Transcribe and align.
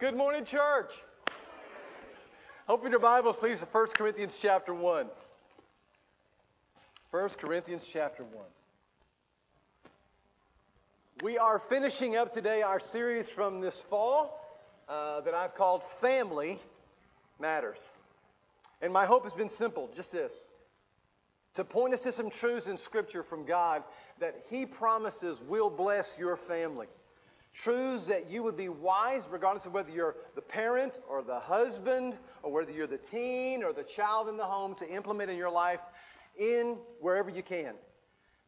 Good 0.00 0.16
morning, 0.16 0.46
church. 0.46 0.94
Open 2.70 2.90
your 2.90 3.00
Bibles, 3.00 3.36
please, 3.36 3.60
to 3.60 3.66
1 3.66 3.88
Corinthians 3.88 4.38
chapter 4.40 4.72
1. 4.72 5.10
1 7.10 7.28
Corinthians 7.38 7.86
chapter 7.92 8.24
1. 8.24 8.32
We 11.22 11.36
are 11.36 11.58
finishing 11.58 12.16
up 12.16 12.32
today 12.32 12.62
our 12.62 12.80
series 12.80 13.28
from 13.28 13.60
this 13.60 13.78
fall 13.90 14.40
uh, 14.88 15.20
that 15.20 15.34
I've 15.34 15.54
called 15.54 15.82
Family 16.00 16.58
Matters. 17.38 17.76
And 18.80 18.94
my 18.94 19.04
hope 19.04 19.24
has 19.24 19.34
been 19.34 19.50
simple 19.50 19.90
just 19.94 20.12
this 20.12 20.32
to 21.56 21.62
point 21.62 21.92
us 21.92 22.00
to 22.04 22.12
some 22.12 22.30
truths 22.30 22.68
in 22.68 22.78
Scripture 22.78 23.22
from 23.22 23.44
God 23.44 23.82
that 24.18 24.46
He 24.48 24.64
promises 24.64 25.38
will 25.46 25.68
bless 25.68 26.16
your 26.18 26.38
family. 26.38 26.86
Truths 27.52 28.06
that 28.06 28.30
you 28.30 28.44
would 28.44 28.56
be 28.56 28.68
wise, 28.68 29.22
regardless 29.28 29.66
of 29.66 29.72
whether 29.72 29.90
you're 29.90 30.14
the 30.36 30.40
parent 30.40 30.98
or 31.08 31.22
the 31.22 31.40
husband, 31.40 32.16
or 32.44 32.52
whether 32.52 32.70
you're 32.70 32.86
the 32.86 32.98
teen 32.98 33.64
or 33.64 33.72
the 33.72 33.82
child 33.82 34.28
in 34.28 34.36
the 34.36 34.44
home, 34.44 34.76
to 34.76 34.88
implement 34.88 35.30
in 35.30 35.36
your 35.36 35.50
life 35.50 35.80
in 36.38 36.76
wherever 37.00 37.28
you 37.28 37.42
can. 37.42 37.74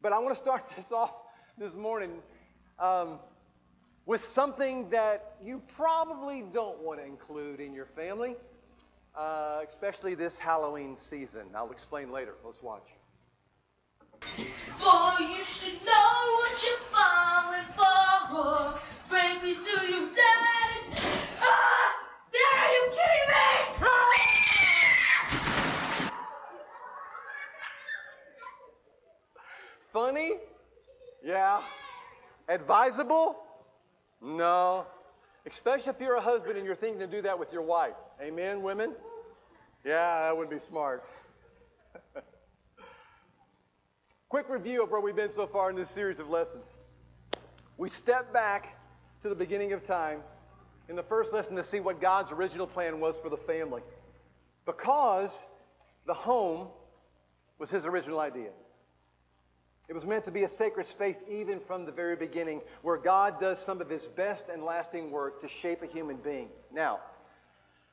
But 0.01 0.13
I 0.13 0.19
want 0.19 0.35
to 0.35 0.41
start 0.41 0.63
this 0.75 0.91
off 0.91 1.11
this 1.57 1.73
morning 1.73 2.11
um, 2.79 3.19
with 4.05 4.21
something 4.21 4.89
that 4.89 5.35
you 5.43 5.61
probably 5.75 6.43
don't 6.53 6.79
want 6.79 6.99
to 7.01 7.05
include 7.05 7.59
in 7.59 7.73
your 7.73 7.87
family, 7.87 8.35
uh, 9.17 9.61
especially 9.67 10.15
this 10.15 10.37
Halloween 10.37 10.95
season. 10.95 11.47
I'll 11.53 11.71
explain 11.71 12.09
later. 12.09 12.35
Let's 12.45 12.63
watch. 12.63 12.87
Boy, 14.79 15.15
you 15.19 15.43
should 15.43 15.85
know 15.85 16.39
what 16.39 16.63
you're 16.63 16.77
falling 16.91 17.67
for. 17.75 17.83
Bring 19.09 19.43
me 19.43 19.53
to 19.53 19.87
your 19.91 20.07
daddy. 20.09 20.97
Ah! 21.39 21.93
Dad, 22.31 22.57
are 22.57 22.73
you 22.73 22.83
kidding 22.89 23.27
me? 23.29 23.43
Funny? 29.93 30.31
Yeah. 31.23 31.61
Advisable? 32.53 33.35
No. 34.21 34.85
Especially 35.49 35.89
if 35.89 35.99
you're 35.99 36.15
a 36.15 36.21
husband 36.21 36.55
and 36.55 36.65
you're 36.65 36.75
thinking 36.75 36.99
to 36.99 37.07
do 37.07 37.21
that 37.23 37.37
with 37.37 37.51
your 37.51 37.63
wife. 37.63 37.95
Amen, 38.21 38.61
women? 38.61 38.93
Yeah, 39.83 40.27
that 40.27 40.37
would 40.37 40.51
be 40.51 40.59
smart. 40.59 41.03
Quick 44.29 44.49
review 44.49 44.83
of 44.83 44.91
where 44.91 45.01
we've 45.01 45.15
been 45.15 45.33
so 45.33 45.47
far 45.47 45.71
in 45.71 45.75
this 45.75 45.89
series 45.89 46.19
of 46.19 46.29
lessons. 46.29 46.67
We 47.77 47.89
step 47.89 48.31
back 48.31 48.77
to 49.23 49.29
the 49.29 49.35
beginning 49.35 49.73
of 49.73 49.81
time 49.81 50.21
in 50.89 50.95
the 50.95 51.03
first 51.03 51.33
lesson 51.33 51.55
to 51.55 51.63
see 51.63 51.79
what 51.79 51.99
God's 51.99 52.31
original 52.31 52.67
plan 52.67 52.99
was 52.99 53.17
for 53.17 53.29
the 53.29 53.37
family. 53.37 53.81
Because 54.67 55.43
the 56.05 56.13
home 56.13 56.67
was 57.57 57.71
his 57.71 57.87
original 57.87 58.19
idea. 58.19 58.51
It 59.89 59.93
was 59.93 60.05
meant 60.05 60.25
to 60.25 60.31
be 60.31 60.43
a 60.43 60.49
sacred 60.49 60.85
space 60.85 61.21
even 61.29 61.59
from 61.59 61.85
the 61.85 61.91
very 61.91 62.15
beginning, 62.15 62.61
where 62.83 62.97
God 62.97 63.39
does 63.39 63.63
some 63.63 63.81
of 63.81 63.89
his 63.89 64.05
best 64.05 64.49
and 64.49 64.63
lasting 64.63 65.11
work 65.11 65.41
to 65.41 65.47
shape 65.47 65.81
a 65.81 65.85
human 65.85 66.17
being. 66.17 66.49
Now, 66.73 67.01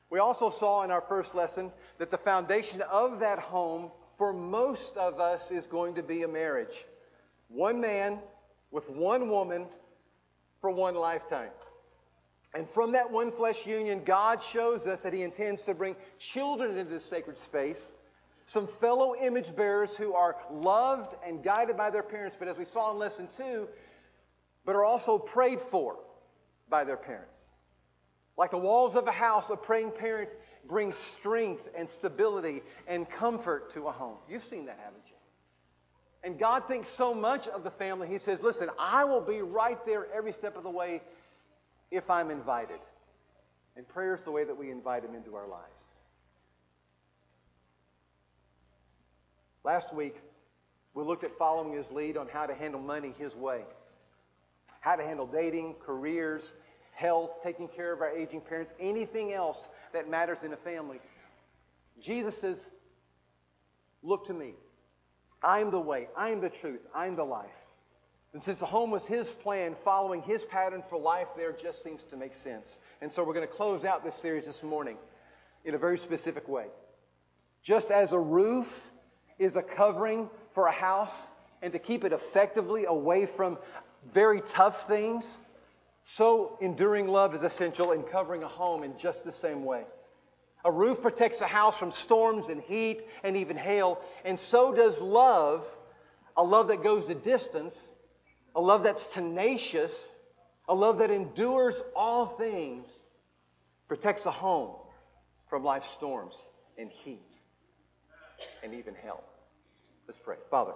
we 0.09 0.19
also 0.19 0.49
saw 0.49 0.83
in 0.83 0.91
our 0.91 1.01
first 1.01 1.35
lesson 1.35 1.71
that 1.97 2.11
the 2.11 2.17
foundation 2.17 2.81
of 2.81 3.19
that 3.19 3.39
home 3.39 3.91
for 4.17 4.31
most 4.31 4.95
of 4.97 5.19
us 5.19 5.51
is 5.51 5.67
going 5.67 5.95
to 5.95 6.03
be 6.03 6.23
a 6.23 6.27
marriage. 6.27 6.85
One 7.49 7.81
man 7.81 8.19
with 8.71 8.89
one 8.89 9.29
woman 9.29 9.65
for 10.61 10.69
one 10.69 10.95
lifetime. 10.95 11.49
And 12.53 12.69
from 12.69 12.91
that 12.93 13.09
one 13.09 13.31
flesh 13.31 13.65
union, 13.65 14.03
God 14.05 14.43
shows 14.43 14.85
us 14.85 15.03
that 15.03 15.13
He 15.13 15.23
intends 15.23 15.61
to 15.63 15.73
bring 15.73 15.95
children 16.19 16.77
into 16.77 16.93
this 16.93 17.05
sacred 17.05 17.37
space, 17.37 17.93
some 18.51 18.67
fellow 18.67 19.15
image 19.15 19.55
bearers 19.55 19.95
who 19.95 20.13
are 20.13 20.35
loved 20.51 21.15
and 21.25 21.41
guided 21.41 21.77
by 21.77 21.89
their 21.89 22.03
parents, 22.03 22.35
but 22.37 22.49
as 22.49 22.57
we 22.57 22.65
saw 22.65 22.91
in 22.91 22.99
lesson 22.99 23.29
two, 23.37 23.65
but 24.65 24.75
are 24.75 24.83
also 24.83 25.17
prayed 25.17 25.59
for 25.71 25.97
by 26.69 26.83
their 26.83 26.97
parents. 26.97 27.39
Like 28.37 28.51
the 28.51 28.57
walls 28.57 28.95
of 28.97 29.07
a 29.07 29.11
house, 29.11 29.49
a 29.49 29.55
praying 29.55 29.91
parent 29.91 30.29
brings 30.67 30.97
strength 30.97 31.67
and 31.77 31.89
stability 31.89 32.61
and 32.87 33.09
comfort 33.09 33.73
to 33.73 33.87
a 33.87 33.91
home. 33.91 34.17
You've 34.29 34.43
seen 34.43 34.65
that, 34.65 34.79
haven't 34.83 35.03
you? 35.07 35.15
And 36.23 36.37
God 36.37 36.67
thinks 36.67 36.89
so 36.89 37.13
much 37.13 37.47
of 37.47 37.63
the 37.63 37.71
family, 37.71 38.09
He 38.09 38.17
says, 38.17 38.41
Listen, 38.41 38.69
I 38.77 39.05
will 39.05 39.21
be 39.21 39.41
right 39.41 39.83
there 39.85 40.07
every 40.13 40.33
step 40.33 40.57
of 40.57 40.63
the 40.63 40.69
way 40.69 41.01
if 41.89 42.09
I'm 42.09 42.29
invited. 42.29 42.79
And 43.77 43.87
prayer 43.87 44.15
is 44.15 44.23
the 44.23 44.31
way 44.31 44.43
that 44.43 44.57
we 44.57 44.71
invite 44.71 45.05
Him 45.05 45.15
into 45.15 45.35
our 45.35 45.47
lives. 45.47 45.90
Last 49.63 49.93
week, 49.93 50.15
we 50.93 51.03
looked 51.03 51.23
at 51.23 51.37
following 51.37 51.73
His 51.73 51.89
lead 51.91 52.17
on 52.17 52.27
how 52.27 52.45
to 52.45 52.53
handle 52.53 52.81
money 52.81 53.13
His 53.17 53.35
way, 53.35 53.63
how 54.79 54.95
to 54.95 55.03
handle 55.03 55.27
dating, 55.27 55.75
careers, 55.85 56.53
health, 56.93 57.39
taking 57.43 57.67
care 57.67 57.93
of 57.93 58.01
our 58.01 58.09
aging 58.09 58.41
parents, 58.41 58.73
anything 58.79 59.33
else 59.33 59.69
that 59.93 60.09
matters 60.09 60.39
in 60.43 60.53
a 60.53 60.57
family. 60.57 60.99
Jesus 61.99 62.37
says, 62.37 62.65
Look 64.03 64.25
to 64.27 64.33
me. 64.33 64.53
I'm 65.43 65.71
the 65.71 65.79
way, 65.79 66.07
I'm 66.15 66.41
the 66.41 66.49
truth, 66.49 66.81
I'm 66.93 67.15
the 67.15 67.23
life. 67.23 67.49
And 68.33 68.41
since 68.41 68.59
the 68.59 68.65
home 68.65 68.91
was 68.91 69.05
his 69.05 69.27
plan, 69.27 69.75
following 69.83 70.21
his 70.21 70.43
pattern 70.43 70.83
for 70.89 70.97
life 70.97 71.27
there 71.35 71.51
just 71.51 71.83
seems 71.83 72.01
to 72.11 72.17
make 72.17 72.33
sense. 72.33 72.79
And 73.01 73.11
so 73.11 73.23
we're 73.23 73.33
going 73.33 73.47
to 73.47 73.53
close 73.53 73.83
out 73.83 74.03
this 74.03 74.15
series 74.15 74.45
this 74.45 74.63
morning 74.63 74.97
in 75.65 75.75
a 75.75 75.77
very 75.77 75.97
specific 75.97 76.47
way. 76.47 76.67
Just 77.63 77.91
as 77.91 78.13
a 78.13 78.19
roof 78.19 78.90
is 79.41 79.55
a 79.55 79.61
covering 79.61 80.29
for 80.53 80.67
a 80.67 80.71
house 80.71 81.13
and 81.63 81.73
to 81.73 81.79
keep 81.79 82.03
it 82.03 82.13
effectively 82.13 82.85
away 82.85 83.25
from 83.25 83.57
very 84.13 84.41
tough 84.41 84.87
things, 84.87 85.25
so 86.03 86.57
enduring 86.61 87.07
love 87.07 87.33
is 87.35 87.43
essential 87.43 87.91
in 87.91 88.03
covering 88.03 88.43
a 88.43 88.47
home 88.47 88.83
in 88.83 88.97
just 88.97 89.23
the 89.23 89.31
same 89.31 89.65
way. 89.65 89.83
A 90.63 90.71
roof 90.71 91.01
protects 91.01 91.41
a 91.41 91.47
house 91.47 91.77
from 91.77 91.91
storms 91.91 92.47
and 92.49 92.61
heat 92.61 93.03
and 93.23 93.35
even 93.35 93.57
hail, 93.57 93.99
and 94.25 94.39
so 94.39 94.73
does 94.73 95.01
love, 95.01 95.65
a 96.37 96.43
love 96.43 96.67
that 96.67 96.83
goes 96.83 97.07
the 97.07 97.15
distance, 97.15 97.79
a 98.55 98.61
love 98.61 98.83
that's 98.83 99.05
tenacious, 99.07 99.93
a 100.67 100.73
love 100.73 100.99
that 100.99 101.09
endures 101.09 101.81
all 101.95 102.27
things, 102.37 102.87
protects 103.87 104.25
a 104.27 104.31
home 104.31 104.75
from 105.49 105.63
life's 105.63 105.89
storms 105.91 106.35
and 106.77 106.91
heat 106.91 107.25
and 108.63 108.73
even 108.73 108.93
hell. 108.95 109.23
Let's 110.11 110.19
pray. 110.21 110.35
Father. 110.49 110.73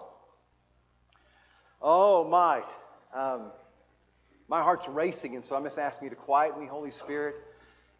Oh, 1.81 2.23
my. 2.23 2.63
Um, 3.13 3.51
my 4.47 4.62
heart's 4.62 4.88
racing, 4.88 5.35
and 5.35 5.44
so 5.44 5.57
I'm 5.57 5.66
just 5.66 5.78
asking 5.78 6.06
you 6.06 6.09
to 6.12 6.16
quiet 6.16 6.57
me, 6.57 6.68
Holy 6.68 6.91
Spirit, 6.91 7.41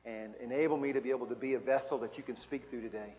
and 0.06 0.34
enable 0.42 0.78
me 0.78 0.94
to 0.94 1.02
be 1.02 1.10
able 1.10 1.28
to 1.28 1.36
be 1.36 1.56
a 1.56 1.60
vessel 1.60 1.98
that 1.98 2.18
you 2.18 2.24
can 2.24 2.38
speak 2.38 2.70
through 2.70 2.84
today. 2.84 3.16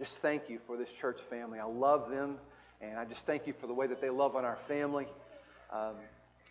Just 0.00 0.18
thank 0.18 0.50
you 0.50 0.58
for 0.66 0.76
this 0.76 0.90
church 0.90 1.20
family. 1.20 1.60
I 1.60 1.64
love 1.66 2.10
them, 2.10 2.38
and 2.80 2.98
I 2.98 3.04
just 3.04 3.24
thank 3.24 3.46
you 3.46 3.52
for 3.52 3.68
the 3.68 3.72
way 3.72 3.86
that 3.86 4.00
they 4.00 4.10
love 4.10 4.34
on 4.34 4.44
our 4.44 4.56
family. 4.56 5.06
Um, 5.72 5.94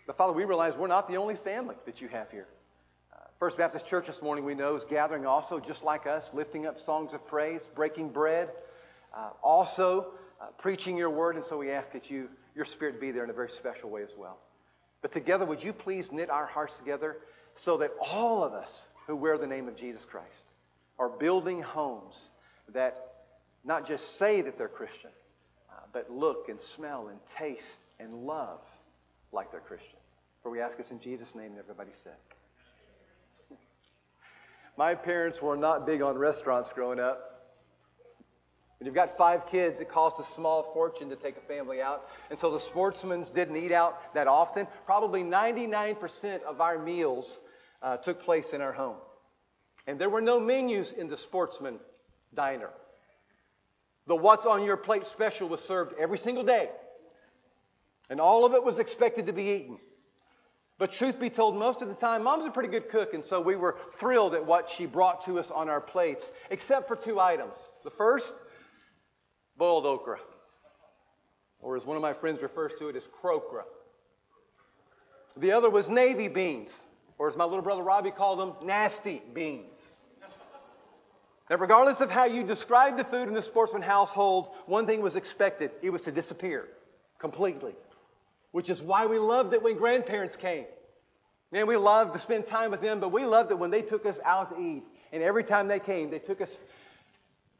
but 0.08 0.16
Father, 0.16 0.31
we 0.31 0.46
realize 0.46 0.78
we're 0.78 0.88
not 0.88 1.09
the 1.09 1.18
only 1.18 1.35
family 1.35 1.75
that 1.85 2.00
you 2.00 2.08
have 2.08 2.31
here. 2.31 2.47
Uh, 3.12 3.18
First 3.40 3.58
Baptist 3.58 3.85
Church 3.88 4.08
this 4.08 4.22
morning, 4.22 4.46
we 4.46 4.56
know, 4.56 4.74
is 4.74 4.85
gathering 4.85 5.25
also 5.25 5.59
just 5.59 5.84
like 5.84 6.08
us, 6.08 6.34
lifting 6.34 6.66
up 6.66 6.80
songs 6.80 7.14
of 7.14 7.28
praise, 7.28 7.68
breaking 7.75 8.08
bread, 8.08 8.50
uh, 9.14 9.31
also 9.44 10.14
uh, 10.43 10.47
preaching 10.57 10.97
your 10.97 11.09
word, 11.09 11.35
and 11.35 11.45
so 11.45 11.57
we 11.57 11.71
ask 11.71 11.93
that 11.93 12.09
you, 12.09 12.27
your 12.53 12.65
spirit 12.65 12.99
be 12.99 13.11
there 13.11 13.23
in 13.23 13.29
a 13.29 13.33
very 13.33 13.49
special 13.49 13.89
way 13.89 14.03
as 14.03 14.13
well. 14.17 14.37
But 15.01 15.11
together, 15.13 15.45
would 15.45 15.63
you 15.63 15.71
please 15.71 16.11
knit 16.11 16.29
our 16.29 16.45
hearts 16.45 16.77
together 16.77 17.17
so 17.55 17.77
that 17.77 17.91
all 18.01 18.43
of 18.43 18.53
us 18.53 18.85
who 19.07 19.15
wear 19.15 19.37
the 19.37 19.47
name 19.47 19.67
of 19.67 19.75
Jesus 19.75 20.03
Christ 20.05 20.45
are 20.99 21.09
building 21.09 21.61
homes 21.61 22.29
that 22.73 23.13
not 23.63 23.87
just 23.87 24.17
say 24.17 24.41
that 24.41 24.57
they're 24.57 24.67
Christian, 24.67 25.11
uh, 25.72 25.81
but 25.93 26.11
look 26.11 26.49
and 26.49 26.59
smell 26.59 27.07
and 27.07 27.19
taste 27.37 27.79
and 27.99 28.25
love 28.25 28.61
like 29.31 29.51
they're 29.51 29.61
Christian. 29.61 29.99
For 30.41 30.49
we 30.49 30.59
ask 30.59 30.79
us 30.79 30.91
in 30.91 30.99
Jesus' 30.99 31.35
name, 31.35 31.51
and 31.51 31.59
everybody 31.59 31.91
said. 31.93 32.17
My 34.78 34.96
parents 34.96 35.41
were 35.41 35.55
not 35.55 35.85
big 35.85 36.01
on 36.01 36.17
restaurants 36.17 36.72
growing 36.73 36.99
up. 36.99 37.33
When 38.84 38.88
you've 38.88 38.96
got 38.96 39.18
five 39.18 39.47
kids, 39.47 39.80
it 39.80 39.88
costs 39.88 40.20
a 40.20 40.26
small 40.26 40.74
fortune 40.74 41.08
to 41.08 41.16
take 41.16 41.38
a 41.38 41.47
family 41.47 41.82
out. 41.82 42.09
And 42.30 42.38
so 42.38 42.52
the 42.52 42.59
sportsmen's 42.59 43.30
didn't 43.30 43.56
eat 43.56 43.72
out 43.72 44.14
that 44.14 44.28
often. 44.28 44.68
Probably 44.85 45.24
99% 45.24 46.44
of 46.44 46.59
our 46.59 46.78
meals 46.78 47.40
uh, 47.82 47.96
took 47.96 48.22
place 48.22 48.52
in 48.52 48.59
our 48.59 48.74
home. 48.74 48.97
And 49.88 49.97
there 49.97 50.09
were 50.09 50.20
no 50.20 50.38
menus 50.38 50.91
in 50.91 51.08
the 51.08 51.16
sportsman 51.16 51.80
diner. 52.34 52.72
The 54.08 54.18
what's 54.18 54.46
on 54.46 54.66
your 54.66 54.76
plate 54.76 55.08
special 55.08 55.47
was 55.47 55.62
served 55.62 55.94
every 55.97 56.18
single 56.18 56.44
day. 56.44 56.70
And 58.09 58.20
all 58.20 58.44
of 58.44 58.53
it 58.53 58.66
was 58.66 58.80
expected 58.80 59.28
to 59.28 59.32
be 59.32 59.44
eaten. 59.44 59.78
But 60.78 60.91
truth 60.91 61.22
be 61.22 61.30
told, 61.30 61.56
most 61.56 61.82
of 61.82 61.88
the 61.88 61.96
time, 61.96 62.24
mom's 62.24 62.46
a 62.46 62.52
pretty 62.52 62.68
good 62.68 62.90
cook, 62.90 63.14
and 63.14 63.24
so 63.24 63.40
we 63.40 63.56
were 63.56 63.78
thrilled 63.94 64.34
at 64.34 64.46
what 64.46 64.68
she 64.68 64.85
brought 64.85 65.24
to 65.26 65.40
us 65.40 65.50
on 65.52 65.70
our 65.70 65.80
plates, 65.80 66.34
except 66.50 66.90
for 66.90 66.97
two 66.97 67.22
items. 67.22 67.56
The 67.85 67.91
first, 67.91 68.34
boiled 69.58 69.85
okra, 69.85 70.20
or 71.61 71.78
as 71.78 71.85
one 71.85 71.96
of 71.96 72.02
my 72.02 72.14
friends 72.14 72.41
refers 72.41 72.72
to 72.79 72.90
it 72.90 72.96
as 72.96 73.03
crokra. 73.22 73.64
The 75.38 75.52
other 75.52 75.70
was 75.70 75.90
navy 75.90 76.28
beans, 76.28 76.72
or 77.17 77.28
as 77.28 77.35
my 77.35 77.44
little 77.44 77.61
brother 77.61 77.82
Robbie 77.82 78.11
called 78.11 78.40
them, 78.40 78.53
nasty 78.67 79.22
beans. 79.34 79.70
Now, 81.50 81.58
regardless 81.58 82.00
of 82.00 82.09
how 82.09 82.26
you 82.26 82.44
describe 82.44 82.97
the 82.97 83.03
food 83.03 83.28
in 83.28 83.34
the 83.34 83.41
sportsman 83.41 83.82
household, 83.82 84.50
one 84.66 84.85
thing 84.85 85.02
was 85.02 85.16
expected 85.16 85.72
it 85.82 85.90
was 85.90 86.02
to 86.02 86.11
disappear 86.11 86.67
completely, 87.20 87.73
which 88.52 88.70
is 88.70 88.82
why 88.82 89.06
we 89.06 89.20
loved 89.20 89.53
it 89.53 89.61
when 89.61 89.78
grandparents 89.78 90.35
came. 90.35 90.66
Man, 91.52 91.67
we 91.67 91.78
loved 91.78 92.14
to 92.14 92.20
spend 92.20 92.47
time 92.47 92.72
with 92.72 92.82
them, 92.82 92.99
but 92.99 93.11
we 93.11 93.26
loved 93.26 93.52
it 93.52 93.59
when 93.59 93.70
they 93.70 93.82
took 93.82 94.06
us 94.06 94.17
out 94.26 94.56
to 94.56 94.61
eat. 94.61 94.84
And 95.11 95.22
every 95.22 95.44
time 95.44 95.67
they 95.67 95.79
came, 95.79 96.09
they 96.09 96.17
took 96.17 96.41
us 96.41 96.49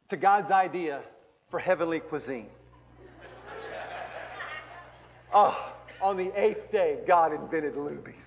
to 0.08 0.16
God's 0.16 0.50
idea 0.50 1.02
for 1.54 1.60
heavenly 1.60 2.00
cuisine. 2.00 2.48
oh, 5.32 5.72
on 6.02 6.16
the 6.16 6.32
eighth 6.34 6.72
day, 6.72 6.98
God 7.06 7.32
invented 7.32 7.74
Luby's. 7.74 8.26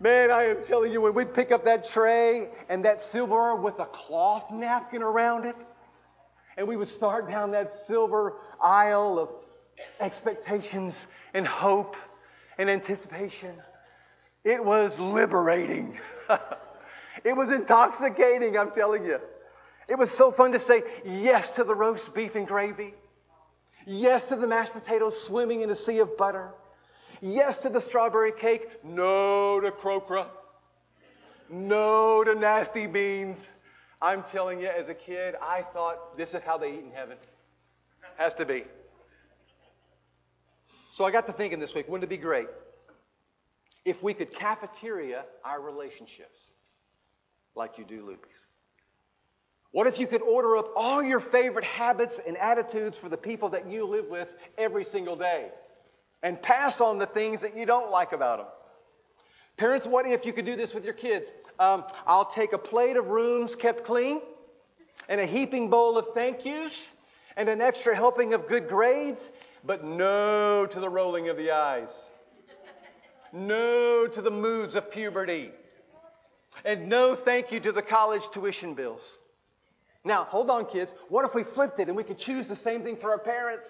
Man, 0.00 0.32
I 0.32 0.46
am 0.46 0.64
telling 0.64 0.90
you, 0.90 1.00
when 1.00 1.14
we'd 1.14 1.32
pick 1.32 1.52
up 1.52 1.64
that 1.66 1.86
tray 1.86 2.48
and 2.68 2.84
that 2.84 3.00
silverware 3.00 3.54
with 3.54 3.78
a 3.78 3.84
cloth 3.84 4.50
napkin 4.50 5.04
around 5.04 5.46
it, 5.46 5.54
and 6.56 6.66
we 6.66 6.76
would 6.76 6.88
start 6.88 7.28
down 7.28 7.52
that 7.52 7.70
silver 7.70 8.38
aisle 8.60 9.16
of 9.20 9.28
expectations 10.00 10.96
and 11.32 11.46
hope 11.46 11.94
and 12.58 12.68
anticipation, 12.68 13.54
it 14.42 14.64
was 14.64 14.98
liberating. 14.98 15.96
it 17.24 17.36
was 17.36 17.52
intoxicating, 17.52 18.58
I'm 18.58 18.72
telling 18.72 19.04
you. 19.04 19.20
It 19.88 19.98
was 19.98 20.10
so 20.10 20.32
fun 20.32 20.52
to 20.52 20.60
say 20.60 20.82
yes 21.04 21.50
to 21.52 21.64
the 21.64 21.74
roast 21.74 22.12
beef 22.14 22.34
and 22.34 22.46
gravy, 22.46 22.94
yes 23.86 24.28
to 24.28 24.36
the 24.36 24.46
mashed 24.46 24.72
potatoes 24.72 25.20
swimming 25.22 25.62
in 25.62 25.70
a 25.70 25.76
sea 25.76 25.98
of 25.98 26.16
butter. 26.16 26.50
Yes 27.20 27.58
to 27.58 27.70
the 27.70 27.80
strawberry 27.80 28.32
cake. 28.32 28.68
No 28.84 29.60
to 29.60 29.70
crokra. 29.70 30.26
No 31.48 32.24
to 32.24 32.34
nasty 32.34 32.86
beans. 32.86 33.38
I'm 34.02 34.22
telling 34.24 34.60
you, 34.60 34.68
as 34.68 34.88
a 34.88 34.94
kid, 34.94 35.34
I 35.40 35.62
thought 35.62 36.18
this 36.18 36.34
is 36.34 36.42
how 36.44 36.58
they 36.58 36.68
eat 36.68 36.84
in 36.84 36.90
heaven. 36.92 37.16
Has 38.18 38.34
to 38.34 38.44
be. 38.44 38.64
So 40.92 41.04
I 41.04 41.10
got 41.10 41.26
to 41.26 41.32
thinking 41.32 41.60
this 41.60 41.74
week, 41.74 41.88
wouldn't 41.88 42.04
it 42.04 42.14
be 42.14 42.16
great 42.16 42.48
if 43.84 44.02
we 44.02 44.14
could 44.14 44.34
cafeteria 44.34 45.24
our 45.44 45.60
relationships 45.60 46.50
like 47.54 47.78
you 47.78 47.84
do 47.84 48.02
Luby's? 48.02 48.45
What 49.76 49.86
if 49.86 49.98
you 49.98 50.06
could 50.06 50.22
order 50.22 50.56
up 50.56 50.72
all 50.74 51.02
your 51.02 51.20
favorite 51.20 51.64
habits 51.64 52.18
and 52.26 52.36
attitudes 52.38 52.96
for 52.96 53.10
the 53.10 53.16
people 53.18 53.50
that 53.50 53.68
you 53.68 53.84
live 53.84 54.06
with 54.08 54.28
every 54.56 54.84
single 54.84 55.16
day? 55.16 55.50
and 56.22 56.40
pass 56.42 56.80
on 56.80 56.98
the 56.98 57.06
things 57.06 57.40
that 57.42 57.56
you 57.56 57.66
don't 57.66 57.90
like 57.90 58.12
about 58.12 58.38
them. 58.38 58.46
Parents, 59.56 59.86
what 59.86 60.06
if 60.06 60.26
you 60.26 60.32
could 60.32 60.44
do 60.44 60.56
this 60.56 60.74
with 60.74 60.84
your 60.84 60.92
kids? 60.92 61.26
Um, 61.58 61.84
I'll 62.06 62.30
take 62.30 62.52
a 62.52 62.58
plate 62.58 62.96
of 62.96 63.06
rooms 63.06 63.54
kept 63.54 63.84
clean 63.84 64.20
and 65.08 65.20
a 65.20 65.26
heaping 65.26 65.70
bowl 65.70 65.96
of 65.96 66.06
thank 66.14 66.44
yous 66.44 66.72
and 67.36 67.48
an 67.48 67.60
extra 67.60 67.94
helping 67.94 68.34
of 68.34 68.48
good 68.48 68.68
grades, 68.68 69.20
but 69.64 69.84
no 69.84 70.66
to 70.66 70.80
the 70.80 70.88
rolling 70.88 71.28
of 71.28 71.36
the 71.36 71.52
eyes. 71.52 71.90
No 73.32 74.06
to 74.06 74.20
the 74.20 74.30
moods 74.30 74.74
of 74.74 74.90
puberty. 74.90 75.52
And 76.64 76.88
no 76.88 77.14
thank 77.14 77.52
you 77.52 77.60
to 77.60 77.72
the 77.72 77.82
college 77.82 78.22
tuition 78.32 78.74
bills. 78.74 79.02
Now, 80.06 80.22
hold 80.22 80.50
on, 80.50 80.66
kids. 80.66 80.94
What 81.08 81.24
if 81.24 81.34
we 81.34 81.42
flipped 81.42 81.80
it 81.80 81.88
and 81.88 81.96
we 81.96 82.04
could 82.04 82.18
choose 82.18 82.46
the 82.46 82.54
same 82.54 82.84
thing 82.84 82.96
for 82.96 83.10
our 83.10 83.18
parents? 83.18 83.66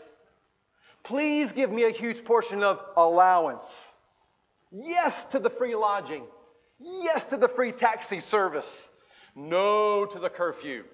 Please 1.03 1.51
give 1.51 1.71
me 1.71 1.85
a 1.85 1.91
huge 1.91 2.27
portion 2.27 2.63
of 2.63 2.79
allowance. 2.95 3.65
Yes 4.71 5.25
to 5.33 5.39
the 5.39 5.49
free 5.49 5.75
lodging. 5.75 6.25
Yes 6.79 7.25
to 7.27 7.39
the 7.39 7.49
free 7.49 7.73
taxi 7.73 8.21
service. 8.21 8.71
No 9.35 10.05
to 10.05 10.19
the 10.19 10.29
curfew. 10.29 10.85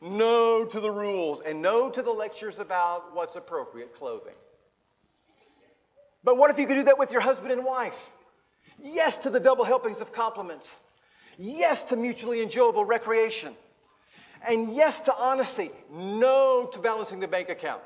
No 0.00 0.64
to 0.64 0.80
the 0.80 0.90
rules. 0.90 1.42
And 1.44 1.60
no 1.60 1.90
to 1.90 2.00
the 2.00 2.10
lectures 2.10 2.58
about 2.58 3.14
what's 3.14 3.36
appropriate 3.36 3.94
clothing. 3.94 4.34
But 6.24 6.38
what 6.38 6.50
if 6.50 6.58
you 6.58 6.66
could 6.66 6.76
do 6.76 6.84
that 6.84 6.98
with 6.98 7.10
your 7.10 7.20
husband 7.20 7.52
and 7.52 7.66
wife? 7.66 7.92
Yes 8.78 9.18
to 9.18 9.30
the 9.30 9.40
double 9.40 9.64
helpings 9.64 10.00
of 10.00 10.10
compliments. 10.14 10.70
Yes 11.36 11.84
to 11.84 11.96
mutually 11.96 12.42
enjoyable 12.42 12.86
recreation. 12.86 13.54
And 14.46 14.74
yes 14.74 15.00
to 15.02 15.14
honesty. 15.14 15.70
No 15.90 16.68
to 16.72 16.78
balancing 16.78 17.20
the 17.20 17.28
bank 17.28 17.48
account 17.48 17.82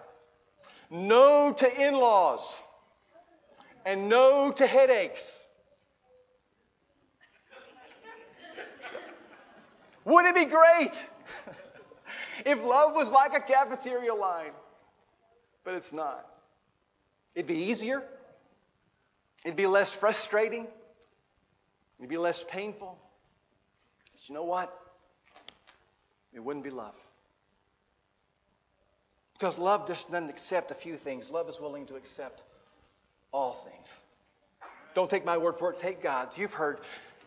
no 0.95 1.53
to 1.53 1.87
in 1.87 1.95
laws, 1.95 2.55
and 3.85 4.09
no 4.09 4.53
to 4.53 4.67
headaches. 4.67 5.43
Would 10.05 10.27
it 10.27 10.35
be 10.35 10.45
great 10.45 10.93
if 12.47 12.59
love 12.63 12.95
was 12.95 13.09
like 13.09 13.35
a 13.35 13.41
cafeteria 13.41 14.15
line? 14.15 14.53
But 15.65 15.75
it's 15.75 15.93
not. 15.93 16.27
It'd 17.35 17.49
be 17.49 17.55
easier. 17.55 18.03
It'd 19.45 19.57
be 19.57 19.67
less 19.67 19.91
frustrating. 19.91 20.67
It'd 21.99 22.11
be 22.11 22.19
less 22.19 22.45
painful. 22.49 22.99
But 24.13 24.29
you 24.29 24.35
know 24.35 24.45
what? 24.45 24.79
It 26.35 26.41
wouldn't 26.41 26.65
be 26.65 26.71
love. 26.71 26.95
Because 29.35 29.59
love 29.59 29.87
just 29.89 30.11
doesn't 30.11 30.31
accept 30.31 30.71
a 30.71 30.75
few 30.75 30.97
things. 30.97 31.31
Love 31.31 31.49
is 31.49 31.59
willing 31.61 31.87
to 31.87 31.97
accept 31.97 32.43
all 33.33 33.65
things. 33.65 33.89
Don't 34.95 35.11
take 35.11 35.25
my 35.25 35.39
word 35.39 35.57
for 35.59 35.73
it, 35.73 35.79
take 35.79 36.03
God's. 36.03 36.39
You've 36.39 36.53
heard 36.53 36.79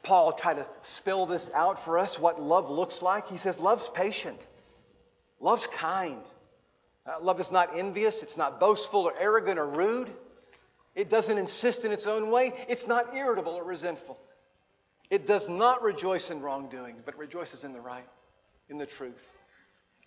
Paul 0.03 0.33
try 0.33 0.53
to 0.53 0.65
spell 0.97 1.25
this 1.25 1.49
out 1.53 1.83
for 1.83 1.99
us, 1.99 2.17
what 2.17 2.41
love 2.41 2.69
looks 2.69 3.01
like. 3.01 3.27
He 3.27 3.37
says, 3.37 3.59
Love's 3.59 3.89
patient, 3.93 4.39
love's 5.39 5.67
kind. 5.67 6.21
Uh, 7.05 7.21
love 7.21 7.39
is 7.39 7.51
not 7.51 7.77
envious, 7.77 8.23
it's 8.23 8.37
not 8.37 8.59
boastful 8.59 9.01
or 9.01 9.13
arrogant 9.19 9.59
or 9.59 9.67
rude. 9.67 10.09
It 10.95 11.09
doesn't 11.09 11.37
insist 11.37 11.85
in 11.85 11.91
its 11.91 12.07
own 12.07 12.31
way, 12.31 12.53
it's 12.69 12.87
not 12.87 13.13
irritable 13.13 13.53
or 13.53 13.63
resentful. 13.63 14.17
It 15.09 15.27
does 15.27 15.47
not 15.47 15.83
rejoice 15.83 16.29
in 16.29 16.41
wrongdoing, 16.41 16.97
but 17.05 17.17
rejoices 17.17 17.63
in 17.63 17.71
the 17.73 17.79
right, 17.79 18.07
in 18.69 18.77
the 18.77 18.85
truth. 18.85 19.15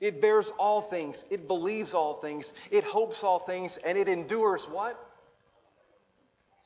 It 0.01 0.23
bears 0.23 0.51
all 0.59 0.83
things. 0.83 1.25
It 1.31 1.47
believes 1.47 1.93
all 1.93 2.21
things. 2.21 2.53
It 2.71 2.85
hopes 2.85 3.23
all 3.23 3.41
things. 3.41 3.79
And 3.85 3.99
it 3.99 4.09
endures 4.09 4.67
what? 4.71 4.99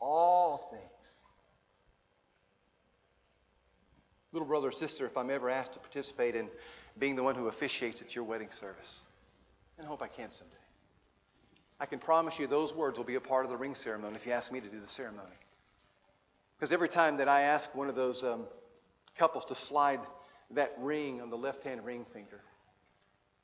All 0.00 0.68
things. 0.70 0.82
Little 4.32 4.46
brother 4.46 4.68
or 4.68 4.72
sister, 4.72 5.06
if 5.06 5.16
I'm 5.16 5.30
ever 5.30 5.50
asked 5.50 5.74
to 5.74 5.78
participate 5.78 6.34
in 6.36 6.48
being 6.98 7.16
the 7.16 7.22
one 7.22 7.34
who 7.34 7.48
officiates 7.48 8.00
at 8.00 8.14
your 8.14 8.24
wedding 8.24 8.48
service, 8.60 9.00
and 9.78 9.86
I 9.86 9.88
hope 9.88 10.02
I 10.02 10.08
can 10.08 10.30
someday, 10.30 10.54
I 11.80 11.86
can 11.86 11.98
promise 11.98 12.38
you 12.38 12.46
those 12.46 12.72
words 12.72 12.98
will 12.98 13.04
be 13.04 13.16
a 13.16 13.20
part 13.20 13.44
of 13.44 13.50
the 13.50 13.56
ring 13.56 13.74
ceremony 13.74 14.16
if 14.16 14.26
you 14.26 14.32
ask 14.32 14.50
me 14.50 14.60
to 14.60 14.68
do 14.68 14.80
the 14.80 14.88
ceremony. 14.88 15.36
Because 16.56 16.72
every 16.72 16.88
time 16.88 17.16
that 17.18 17.28
I 17.28 17.42
ask 17.42 17.72
one 17.74 17.88
of 17.88 17.94
those 17.94 18.22
um, 18.22 18.44
couples 19.18 19.44
to 19.46 19.54
slide 19.54 20.00
that 20.54 20.74
ring 20.78 21.20
on 21.20 21.30
the 21.30 21.36
left 21.36 21.62
hand 21.64 21.84
ring 21.84 22.04
finger, 22.12 22.40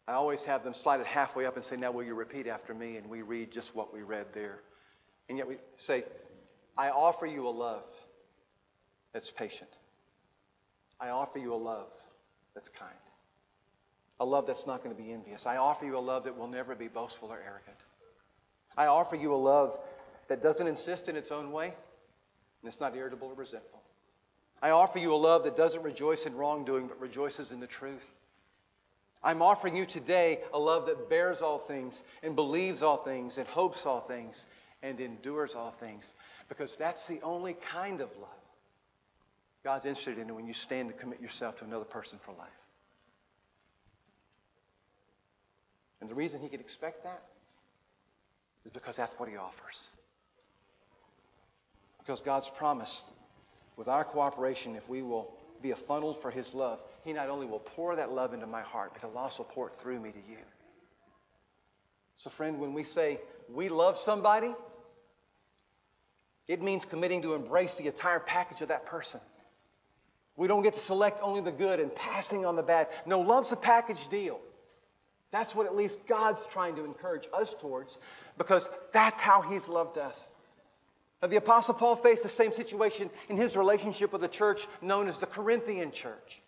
I 0.08 0.12
always 0.12 0.42
have 0.42 0.64
them 0.64 0.74
slide 0.74 1.00
it 1.00 1.06
halfway 1.06 1.46
up 1.46 1.56
and 1.56 1.64
say, 1.64 1.76
Now 1.76 1.92
will 1.92 2.02
you 2.02 2.14
repeat 2.14 2.46
after 2.46 2.74
me? 2.74 2.96
And 2.96 3.08
we 3.08 3.22
read 3.22 3.50
just 3.50 3.74
what 3.74 3.94
we 3.94 4.02
read 4.02 4.26
there. 4.34 4.60
And 5.28 5.38
yet 5.38 5.46
we 5.46 5.56
say, 5.76 6.04
I 6.76 6.90
offer 6.90 7.26
you 7.26 7.46
a 7.46 7.50
love 7.50 7.84
that's 9.12 9.30
patient. 9.30 9.70
I 11.00 11.10
offer 11.10 11.38
you 11.38 11.54
a 11.54 11.56
love 11.56 11.88
that's 12.54 12.68
kind. 12.68 12.90
A 14.18 14.24
love 14.24 14.46
that's 14.46 14.66
not 14.66 14.82
going 14.82 14.94
to 14.94 15.00
be 15.00 15.12
envious. 15.12 15.46
I 15.46 15.56
offer 15.56 15.84
you 15.84 15.96
a 15.96 16.00
love 16.00 16.24
that 16.24 16.36
will 16.36 16.48
never 16.48 16.74
be 16.74 16.88
boastful 16.88 17.28
or 17.28 17.38
arrogant. 17.38 17.78
I 18.76 18.86
offer 18.86 19.16
you 19.16 19.34
a 19.34 19.36
love 19.36 19.78
that 20.28 20.42
doesn't 20.42 20.66
insist 20.66 21.08
in 21.08 21.16
its 21.16 21.30
own 21.30 21.52
way 21.52 21.66
and 21.66 22.68
it's 22.68 22.80
not 22.80 22.94
irritable 22.94 23.28
or 23.28 23.34
resentful. 23.34 23.80
I 24.62 24.70
offer 24.70 24.98
you 24.98 25.14
a 25.14 25.16
love 25.16 25.44
that 25.44 25.56
doesn't 25.56 25.82
rejoice 25.82 26.26
in 26.26 26.36
wrongdoing 26.36 26.88
but 26.88 27.00
rejoices 27.00 27.52
in 27.52 27.60
the 27.60 27.66
truth. 27.66 28.04
I'm 29.22 29.42
offering 29.42 29.76
you 29.76 29.86
today 29.86 30.40
a 30.52 30.58
love 30.58 30.86
that 30.86 31.08
bears 31.08 31.40
all 31.40 31.58
things 31.58 32.00
and 32.22 32.34
believes 32.34 32.82
all 32.82 33.04
things 33.04 33.36
and 33.38 33.46
hopes 33.46 33.84
all 33.84 34.00
things 34.00 34.44
and 34.82 34.98
endures 35.00 35.54
all 35.54 35.72
things 35.72 36.10
because 36.48 36.74
that's 36.78 37.06
the 37.06 37.20
only 37.22 37.56
kind 37.72 38.00
of 38.00 38.08
love 38.20 38.30
God's 39.62 39.84
interested 39.84 40.18
in 40.18 40.34
when 40.34 40.46
you 40.46 40.54
stand 40.54 40.88
to 40.88 40.94
commit 40.94 41.20
yourself 41.20 41.58
to 41.58 41.64
another 41.64 41.84
person 41.84 42.18
for 42.24 42.32
life. 42.32 42.48
And 46.00 46.08
the 46.08 46.14
reason 46.14 46.40
he 46.40 46.48
could 46.48 46.60
expect 46.60 47.04
that 47.04 47.22
is 48.64 48.72
because 48.72 48.96
that's 48.96 49.12
what 49.18 49.28
he 49.28 49.36
offers. 49.36 49.88
Because 51.98 52.22
God's 52.22 52.50
promised, 52.56 53.02
with 53.80 53.88
our 53.88 54.04
cooperation, 54.04 54.76
if 54.76 54.86
we 54.90 55.00
will 55.00 55.32
be 55.62 55.70
a 55.70 55.76
funnel 55.76 56.12
for 56.12 56.30
His 56.30 56.52
love, 56.52 56.80
He 57.02 57.14
not 57.14 57.30
only 57.30 57.46
will 57.46 57.60
pour 57.60 57.96
that 57.96 58.12
love 58.12 58.34
into 58.34 58.46
my 58.46 58.60
heart, 58.60 58.90
but 58.92 59.00
He'll 59.00 59.16
also 59.16 59.42
pour 59.42 59.68
it 59.68 59.72
through 59.80 59.98
me 60.00 60.10
to 60.10 60.18
you. 60.18 60.36
So, 62.14 62.28
friend, 62.28 62.60
when 62.60 62.74
we 62.74 62.84
say 62.84 63.18
we 63.48 63.70
love 63.70 63.96
somebody, 63.96 64.54
it 66.46 66.60
means 66.60 66.84
committing 66.84 67.22
to 67.22 67.32
embrace 67.32 67.74
the 67.76 67.86
entire 67.86 68.20
package 68.20 68.60
of 68.60 68.68
that 68.68 68.84
person. 68.84 69.18
We 70.36 70.46
don't 70.46 70.62
get 70.62 70.74
to 70.74 70.80
select 70.80 71.20
only 71.22 71.40
the 71.40 71.50
good 71.50 71.80
and 71.80 71.94
passing 71.94 72.44
on 72.44 72.56
the 72.56 72.62
bad. 72.62 72.86
No, 73.06 73.20
love's 73.20 73.50
a 73.50 73.56
package 73.56 74.10
deal. 74.10 74.40
That's 75.32 75.54
what 75.54 75.64
at 75.64 75.74
least 75.74 76.00
God's 76.06 76.44
trying 76.52 76.76
to 76.76 76.84
encourage 76.84 77.28
us 77.32 77.54
towards 77.58 77.96
because 78.36 78.68
that's 78.92 79.18
how 79.18 79.40
He's 79.40 79.66
loved 79.68 79.96
us. 79.96 80.16
Now, 81.22 81.28
the 81.28 81.36
Apostle 81.36 81.74
Paul 81.74 81.96
faced 81.96 82.22
the 82.22 82.30
same 82.30 82.52
situation 82.52 83.10
in 83.28 83.36
his 83.36 83.54
relationship 83.54 84.12
with 84.12 84.24
a 84.24 84.28
church 84.28 84.66
known 84.80 85.06
as 85.06 85.18
the 85.18 85.26
Corinthian 85.26 85.92
church. 85.92 86.40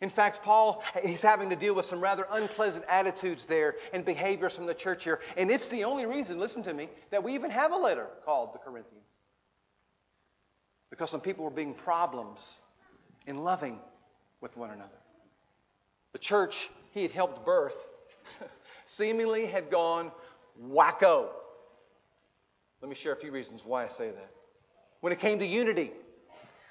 In 0.00 0.10
fact, 0.10 0.42
Paul, 0.42 0.82
he's 1.02 1.22
having 1.22 1.48
to 1.50 1.56
deal 1.56 1.74
with 1.74 1.86
some 1.86 2.00
rather 2.00 2.26
unpleasant 2.30 2.84
attitudes 2.88 3.46
there 3.48 3.76
and 3.94 4.04
behaviors 4.04 4.54
from 4.54 4.66
the 4.66 4.74
church 4.74 5.04
here. 5.04 5.20
And 5.36 5.50
it's 5.50 5.68
the 5.68 5.84
only 5.84 6.04
reason, 6.04 6.38
listen 6.38 6.62
to 6.64 6.74
me, 6.74 6.90
that 7.10 7.22
we 7.22 7.34
even 7.34 7.50
have 7.50 7.72
a 7.72 7.76
letter 7.76 8.08
called 8.24 8.52
the 8.52 8.58
Corinthians. 8.58 9.08
Because 10.90 11.10
some 11.10 11.20
people 11.20 11.44
were 11.44 11.50
being 11.50 11.72
problems 11.74 12.56
in 13.26 13.38
loving 13.38 13.78
with 14.40 14.54
one 14.56 14.70
another. 14.70 14.90
The 16.12 16.18
church 16.18 16.68
he 16.92 17.02
had 17.02 17.12
helped 17.12 17.46
birth 17.46 17.76
seemingly 18.86 19.46
had 19.46 19.70
gone 19.70 20.12
wacko. 20.62 21.28
Let 22.84 22.90
me 22.90 22.96
share 22.96 23.14
a 23.14 23.16
few 23.16 23.32
reasons 23.32 23.62
why 23.64 23.86
I 23.86 23.88
say 23.88 24.10
that. 24.10 24.30
When 25.00 25.10
it 25.10 25.18
came 25.18 25.38
to 25.38 25.46
unity, 25.46 25.90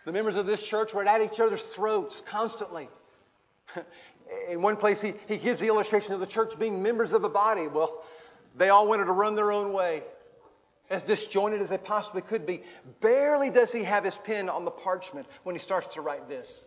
the 0.06 0.12
members 0.12 0.36
of 0.36 0.46
this 0.46 0.62
church 0.62 0.94
were 0.94 1.04
at 1.04 1.22
each 1.24 1.40
other's 1.40 1.64
throats 1.74 2.22
constantly. 2.28 2.88
In 4.48 4.62
one 4.62 4.78
place, 4.78 5.02
he, 5.02 5.16
he 5.28 5.38
gives 5.38 5.60
the 5.60 5.66
illustration 5.66 6.14
of 6.14 6.20
the 6.20 6.28
church 6.28 6.54
being 6.60 6.84
members 6.84 7.14
of 7.14 7.24
a 7.24 7.30
body. 7.30 7.66
Well, 7.66 8.04
they 8.56 8.70
all 8.70 8.88
wanted 8.88 9.06
to 9.06 9.12
run 9.12 9.34
their 9.34 9.52
own 9.52 9.74
way, 9.74 10.04
as 10.92 11.02
disjointed 11.02 11.62
as 11.62 11.72
they 11.72 11.80
possibly 11.80 12.22
could 12.22 12.46
be. 12.46 12.62
Barely 13.02 13.50
does 13.50 13.72
he 13.72 13.84
have 13.84 14.04
his 14.04 14.16
pen 14.24 14.50
on 14.50 14.66
the 14.66 14.72
parchment 14.72 15.26
when 15.42 15.56
he 15.56 15.60
starts 15.60 15.96
to 15.96 16.02
write 16.02 16.30
this. 16.30 16.64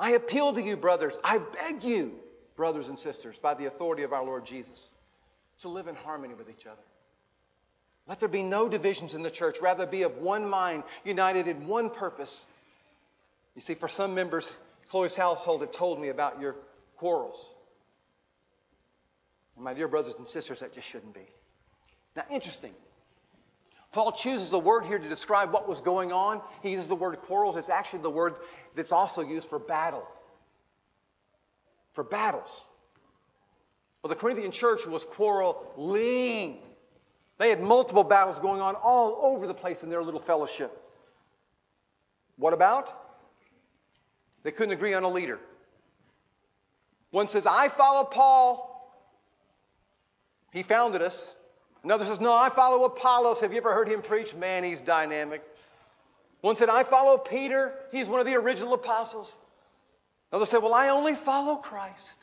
I 0.00 0.14
appeal 0.14 0.52
to 0.54 0.60
you, 0.60 0.76
brothers. 0.76 1.16
I 1.22 1.38
beg 1.38 1.84
you, 1.84 2.14
brothers 2.56 2.88
and 2.88 2.98
sisters, 2.98 3.38
by 3.40 3.54
the 3.54 3.66
authority 3.66 4.02
of 4.02 4.12
our 4.12 4.24
Lord 4.24 4.44
Jesus, 4.44 4.90
to 5.60 5.68
live 5.68 5.86
in 5.86 5.94
harmony 5.94 6.34
with 6.34 6.50
each 6.50 6.66
other. 6.66 6.82
Let 8.06 8.20
there 8.20 8.28
be 8.28 8.42
no 8.42 8.68
divisions 8.68 9.14
in 9.14 9.22
the 9.22 9.30
church, 9.30 9.56
rather 9.62 9.86
be 9.86 10.02
of 10.02 10.18
one 10.18 10.48
mind, 10.48 10.84
united 11.04 11.48
in 11.48 11.66
one 11.66 11.88
purpose. 11.88 12.44
You 13.54 13.62
see, 13.62 13.74
for 13.74 13.88
some 13.88 14.14
members, 14.14 14.50
Chloe's 14.90 15.14
household 15.14 15.62
have 15.62 15.72
told 15.72 16.00
me 16.00 16.08
about 16.08 16.40
your 16.40 16.56
quarrels. 16.96 17.54
My 19.56 19.72
dear 19.72 19.88
brothers 19.88 20.14
and 20.18 20.28
sisters, 20.28 20.60
that 20.60 20.74
just 20.74 20.88
shouldn't 20.88 21.14
be. 21.14 21.26
Now, 22.16 22.24
interesting. 22.30 22.72
Paul 23.92 24.12
chooses 24.12 24.52
a 24.52 24.58
word 24.58 24.84
here 24.84 24.98
to 24.98 25.08
describe 25.08 25.52
what 25.52 25.68
was 25.68 25.80
going 25.80 26.12
on. 26.12 26.42
He 26.62 26.70
uses 26.70 26.88
the 26.88 26.96
word 26.96 27.16
quarrels. 27.22 27.56
It's 27.56 27.68
actually 27.68 28.02
the 28.02 28.10
word 28.10 28.34
that's 28.76 28.90
also 28.90 29.22
used 29.22 29.48
for 29.48 29.60
battle. 29.60 30.04
For 31.92 32.02
battles. 32.02 32.64
Well, 34.02 34.08
the 34.08 34.16
Corinthian 34.16 34.50
church 34.50 34.84
was 34.84 35.04
quarreling. 35.04 36.58
They 37.38 37.48
had 37.48 37.60
multiple 37.60 38.04
battles 38.04 38.38
going 38.38 38.60
on 38.60 38.74
all 38.76 39.20
over 39.22 39.46
the 39.46 39.54
place 39.54 39.82
in 39.82 39.90
their 39.90 40.02
little 40.02 40.20
fellowship. 40.20 40.80
What 42.36 42.52
about? 42.52 42.88
They 44.42 44.50
couldn't 44.50 44.74
agree 44.74 44.94
on 44.94 45.02
a 45.02 45.10
leader. 45.10 45.38
One 47.10 47.28
says, 47.28 47.44
I 47.46 47.68
follow 47.68 48.04
Paul. 48.04 48.70
He 50.52 50.62
founded 50.62 51.02
us. 51.02 51.32
Another 51.82 52.04
says, 52.04 52.20
No, 52.20 52.32
I 52.32 52.50
follow 52.50 52.84
Apollos. 52.84 53.40
Have 53.40 53.52
you 53.52 53.58
ever 53.58 53.74
heard 53.74 53.88
him 53.88 54.02
preach? 54.02 54.34
Man, 54.34 54.64
he's 54.64 54.80
dynamic. 54.80 55.42
One 56.40 56.56
said, 56.56 56.68
I 56.68 56.84
follow 56.84 57.18
Peter. 57.18 57.72
He's 57.90 58.08
one 58.08 58.20
of 58.20 58.26
the 58.26 58.34
original 58.34 58.74
apostles. 58.74 59.32
Another 60.30 60.46
said, 60.46 60.62
Well, 60.62 60.74
I 60.74 60.88
only 60.88 61.14
follow 61.14 61.56
Christ. 61.56 62.16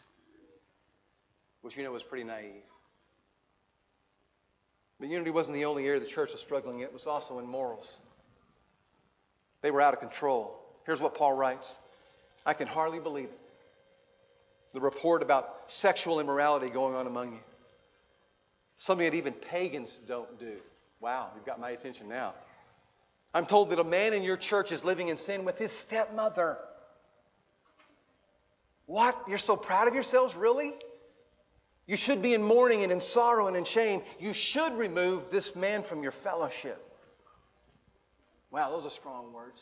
Which 1.62 1.78
you 1.78 1.84
know 1.84 1.92
was 1.92 2.04
pretty 2.04 2.24
naive. 2.24 2.64
But 5.02 5.10
unity 5.10 5.32
wasn't 5.32 5.56
the 5.56 5.66
only 5.66 5.88
area 5.88 6.00
the 6.00 6.06
church 6.06 6.32
was 6.32 6.42
struggling 6.42 6.80
in, 6.80 6.84
it 6.84 6.94
was 6.94 7.08
also 7.08 7.40
in 7.40 7.48
morals. 7.48 8.00
They 9.64 9.72
were 9.72 9.82
out 9.82 9.96
of 9.96 10.00
control. 10.00 10.56
Here's 10.86 11.00
what 11.00 11.16
Paul 11.16 11.34
writes 11.34 11.76
I 12.46 12.54
can 12.54 12.68
hardly 12.68 13.00
believe 13.00 13.26
it. 13.26 13.40
The 14.74 14.80
report 14.80 15.24
about 15.24 15.56
sexual 15.68 16.20
immorality 16.20 16.70
going 16.70 16.96
on 16.96 17.08
among 17.08 17.34
you. 17.34 17.40
Something 18.78 19.10
that 19.10 19.18
even 19.18 19.34
pagans 19.34 19.98
don't 20.08 20.40
do. 20.40 20.58
Wow, 21.00 21.32
you've 21.36 21.46
got 21.46 21.60
my 21.60 21.72
attention 21.72 22.08
now. 22.08 22.36
I'm 23.34 23.48
told 23.48 23.72
that 23.72 23.80
a 23.80 23.84
man 23.84 24.14
in 24.14 24.22
your 24.22 24.38
church 24.38 24.72
is 24.72 24.84
living 24.84 25.08
in 25.08 25.18
sin 25.18 25.46
with 25.46 25.58
his 25.58 25.72
stepmother. 25.72 26.58
What? 28.86 29.18
You're 29.28 29.40
so 29.40 29.56
proud 29.56 29.88
of 29.88 29.96
yourselves? 29.96 30.36
Really? 30.36 30.74
You 31.92 31.98
should 31.98 32.22
be 32.22 32.34
in 32.34 32.42
mourning 32.42 32.84
and 32.84 32.92
in 32.94 33.02
sorrow 33.02 33.48
and 33.48 33.58
in 33.58 33.66
shame. 33.66 34.02
You 34.18 34.34
should 34.34 34.78
remove 34.78 35.24
this 35.30 35.54
man 35.58 35.84
from 35.84 36.02
your 36.02 36.14
fellowship. 36.24 36.82
Wow, 38.50 38.70
those 38.72 38.86
are 38.86 38.96
strong 38.96 39.34
words. 39.34 39.62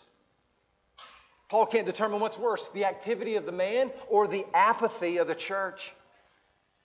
Paul 1.49 1.65
can't 1.65 1.87
determine 1.87 2.19
what's 2.19 2.37
worse 2.37 2.69
the 2.75 2.85
activity 2.85 3.35
of 3.35 3.47
the 3.47 3.51
man 3.51 3.89
or 4.09 4.27
the 4.27 4.45
apathy 4.53 5.17
of 5.17 5.25
the 5.25 5.33
church. 5.33 5.91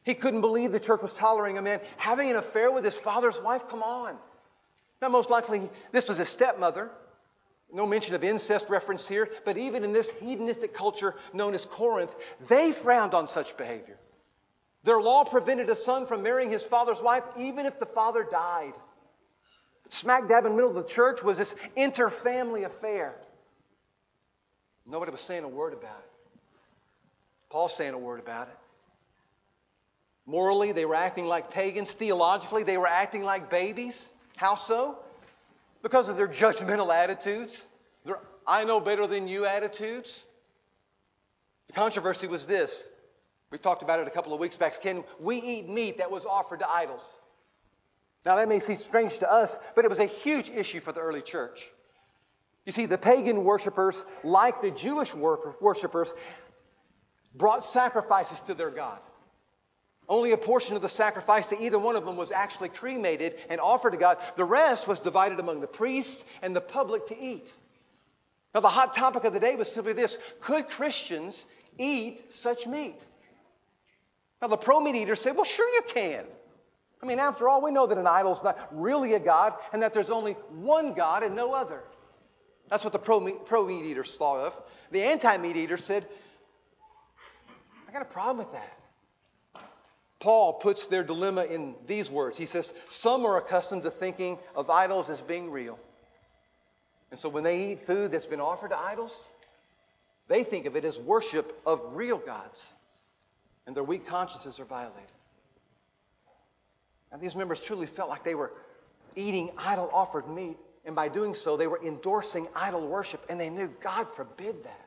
He 0.02 0.14
couldn't 0.14 0.40
believe 0.40 0.72
the 0.72 0.80
church 0.80 1.02
was 1.02 1.12
tolerating 1.12 1.58
a 1.58 1.62
man 1.62 1.80
having 1.98 2.30
an 2.30 2.36
affair 2.36 2.72
with 2.72 2.82
his 2.82 2.96
father's 2.96 3.38
wife. 3.38 3.64
Come 3.68 3.82
on. 3.82 4.16
Now, 5.02 5.10
most 5.10 5.28
likely, 5.28 5.68
this 5.92 6.08
was 6.08 6.16
his 6.16 6.30
stepmother. 6.30 6.90
No 7.70 7.84
mention 7.84 8.14
of 8.14 8.24
incest 8.24 8.70
reference 8.70 9.06
here, 9.06 9.28
but 9.44 9.58
even 9.58 9.84
in 9.84 9.92
this 9.92 10.08
hedonistic 10.20 10.72
culture 10.72 11.14
known 11.34 11.52
as 11.52 11.66
Corinth, 11.66 12.14
they 12.48 12.72
frowned 12.72 13.12
on 13.12 13.28
such 13.28 13.54
behavior. 13.58 13.98
Their 14.84 15.00
law 15.00 15.24
prevented 15.24 15.70
a 15.70 15.76
son 15.76 16.06
from 16.06 16.22
marrying 16.22 16.50
his 16.50 16.62
father's 16.62 17.00
wife, 17.00 17.24
even 17.38 17.66
if 17.66 17.78
the 17.78 17.86
father 17.86 18.26
died. 18.30 18.74
Smack 19.88 20.28
dab 20.28 20.44
in 20.44 20.52
the 20.52 20.56
middle 20.56 20.76
of 20.76 20.86
the 20.86 20.92
church 20.92 21.22
was 21.22 21.38
this 21.38 21.54
inter-family 21.74 22.64
affair. 22.64 23.14
Nobody 24.86 25.10
was 25.10 25.22
saying 25.22 25.44
a 25.44 25.48
word 25.48 25.72
about 25.72 25.98
it. 25.98 26.10
Paul's 27.50 27.74
saying 27.76 27.94
a 27.94 27.98
word 27.98 28.20
about 28.20 28.48
it. 28.48 28.58
Morally, 30.26 30.72
they 30.72 30.84
were 30.84 30.94
acting 30.94 31.26
like 31.26 31.50
pagans. 31.50 31.92
Theologically, 31.92 32.64
they 32.64 32.76
were 32.76 32.86
acting 32.86 33.22
like 33.22 33.50
babies. 33.50 34.08
How 34.36 34.54
so? 34.54 34.98
Because 35.82 36.08
of 36.08 36.16
their 36.16 36.28
judgmental 36.28 36.94
attitudes, 36.94 37.66
their 38.04 38.18
I 38.46 38.64
know 38.64 38.80
better 38.80 39.06
than 39.06 39.28
you 39.28 39.46
attitudes. 39.46 40.24
The 41.68 41.74
controversy 41.74 42.26
was 42.26 42.46
this 42.46 42.88
we 43.54 43.58
talked 43.58 43.84
about 43.84 44.00
it 44.00 44.08
a 44.08 44.10
couple 44.10 44.34
of 44.34 44.40
weeks 44.40 44.56
back. 44.56 44.80
Can 44.80 45.04
we 45.20 45.36
eat 45.36 45.68
meat 45.68 45.98
that 45.98 46.10
was 46.10 46.26
offered 46.26 46.58
to 46.58 46.68
idols? 46.68 47.08
Now, 48.26 48.34
that 48.34 48.48
may 48.48 48.58
seem 48.58 48.78
strange 48.78 49.16
to 49.20 49.30
us, 49.30 49.56
but 49.76 49.84
it 49.84 49.88
was 49.88 50.00
a 50.00 50.06
huge 50.06 50.48
issue 50.48 50.80
for 50.80 50.90
the 50.90 50.98
early 50.98 51.22
church. 51.22 51.64
You 52.66 52.72
see, 52.72 52.86
the 52.86 52.98
pagan 52.98 53.44
worshippers, 53.44 53.94
like 54.24 54.60
the 54.60 54.72
Jewish 54.72 55.14
worshippers, 55.14 56.08
brought 57.32 57.64
sacrifices 57.66 58.40
to 58.48 58.54
their 58.54 58.70
God. 58.70 58.98
Only 60.08 60.32
a 60.32 60.36
portion 60.36 60.74
of 60.74 60.82
the 60.82 60.88
sacrifice 60.88 61.46
to 61.46 61.62
either 61.62 61.78
one 61.78 61.94
of 61.94 62.04
them 62.04 62.16
was 62.16 62.32
actually 62.32 62.70
cremated 62.70 63.36
and 63.48 63.60
offered 63.60 63.92
to 63.92 63.98
God. 63.98 64.18
The 64.36 64.44
rest 64.44 64.88
was 64.88 64.98
divided 64.98 65.38
among 65.38 65.60
the 65.60 65.68
priests 65.68 66.24
and 66.42 66.56
the 66.56 66.60
public 66.60 67.06
to 67.06 67.16
eat. 67.16 67.52
Now, 68.52 68.62
the 68.62 68.68
hot 68.68 68.96
topic 68.96 69.22
of 69.22 69.32
the 69.32 69.38
day 69.38 69.54
was 69.54 69.70
simply 69.70 69.92
this 69.92 70.18
Could 70.40 70.70
Christians 70.70 71.46
eat 71.78 72.20
such 72.30 72.66
meat? 72.66 72.98
Now, 74.44 74.48
the 74.48 74.58
pro 74.58 74.78
meat 74.78 74.94
eaters 74.94 75.22
say, 75.22 75.30
well, 75.32 75.44
sure 75.44 75.66
you 75.70 75.80
can. 75.88 76.22
I 77.02 77.06
mean, 77.06 77.18
after 77.18 77.48
all, 77.48 77.62
we 77.62 77.70
know 77.70 77.86
that 77.86 77.96
an 77.96 78.06
idol 78.06 78.36
is 78.36 78.44
not 78.44 78.68
really 78.72 79.14
a 79.14 79.18
God 79.18 79.54
and 79.72 79.80
that 79.80 79.94
there's 79.94 80.10
only 80.10 80.34
one 80.50 80.92
God 80.92 81.22
and 81.22 81.34
no 81.34 81.54
other. 81.54 81.80
That's 82.68 82.84
what 82.84 82.92
the 82.92 82.98
pro 82.98 83.20
meat, 83.20 83.86
eaters 83.86 84.14
thought 84.18 84.40
of. 84.40 84.52
The 84.90 85.02
anti 85.02 85.34
meat 85.38 85.56
eaters 85.56 85.82
said, 85.82 86.06
I 87.88 87.92
got 87.92 88.02
a 88.02 88.04
problem 88.04 88.36
with 88.36 88.52
that. 88.52 89.62
Paul 90.20 90.52
puts 90.52 90.88
their 90.88 91.04
dilemma 91.04 91.44
in 91.44 91.74
these 91.86 92.10
words. 92.10 92.36
He 92.36 92.44
says, 92.44 92.70
Some 92.90 93.24
are 93.24 93.38
accustomed 93.38 93.84
to 93.84 93.90
thinking 93.90 94.36
of 94.54 94.68
idols 94.68 95.08
as 95.08 95.22
being 95.22 95.50
real. 95.50 95.78
And 97.10 97.18
so 97.18 97.30
when 97.30 97.44
they 97.44 97.72
eat 97.72 97.86
food 97.86 98.10
that's 98.10 98.26
been 98.26 98.42
offered 98.42 98.72
to 98.72 98.78
idols, 98.78 99.18
they 100.28 100.44
think 100.44 100.66
of 100.66 100.76
it 100.76 100.84
as 100.84 100.98
worship 100.98 101.58
of 101.64 101.80
real 101.94 102.18
gods 102.18 102.62
and 103.66 103.74
their 103.74 103.84
weak 103.84 104.06
consciences 104.06 104.60
are 104.60 104.64
violated. 104.64 105.08
And 107.12 107.20
these 107.20 107.36
members 107.36 107.60
truly 107.60 107.86
felt 107.86 108.08
like 108.08 108.24
they 108.24 108.34
were 108.34 108.52
eating 109.16 109.50
idol 109.56 109.88
offered 109.92 110.28
meat 110.28 110.56
And 110.86 110.94
by 110.94 111.08
doing 111.08 111.34
so, 111.34 111.56
they 111.56 111.66
were 111.66 111.80
endorsing 111.82 112.46
idol 112.54 112.86
worship, 112.86 113.24
and 113.30 113.40
they 113.40 113.48
knew 113.48 113.70
God 113.82 114.06
forbid 114.16 114.64
that. 114.64 114.86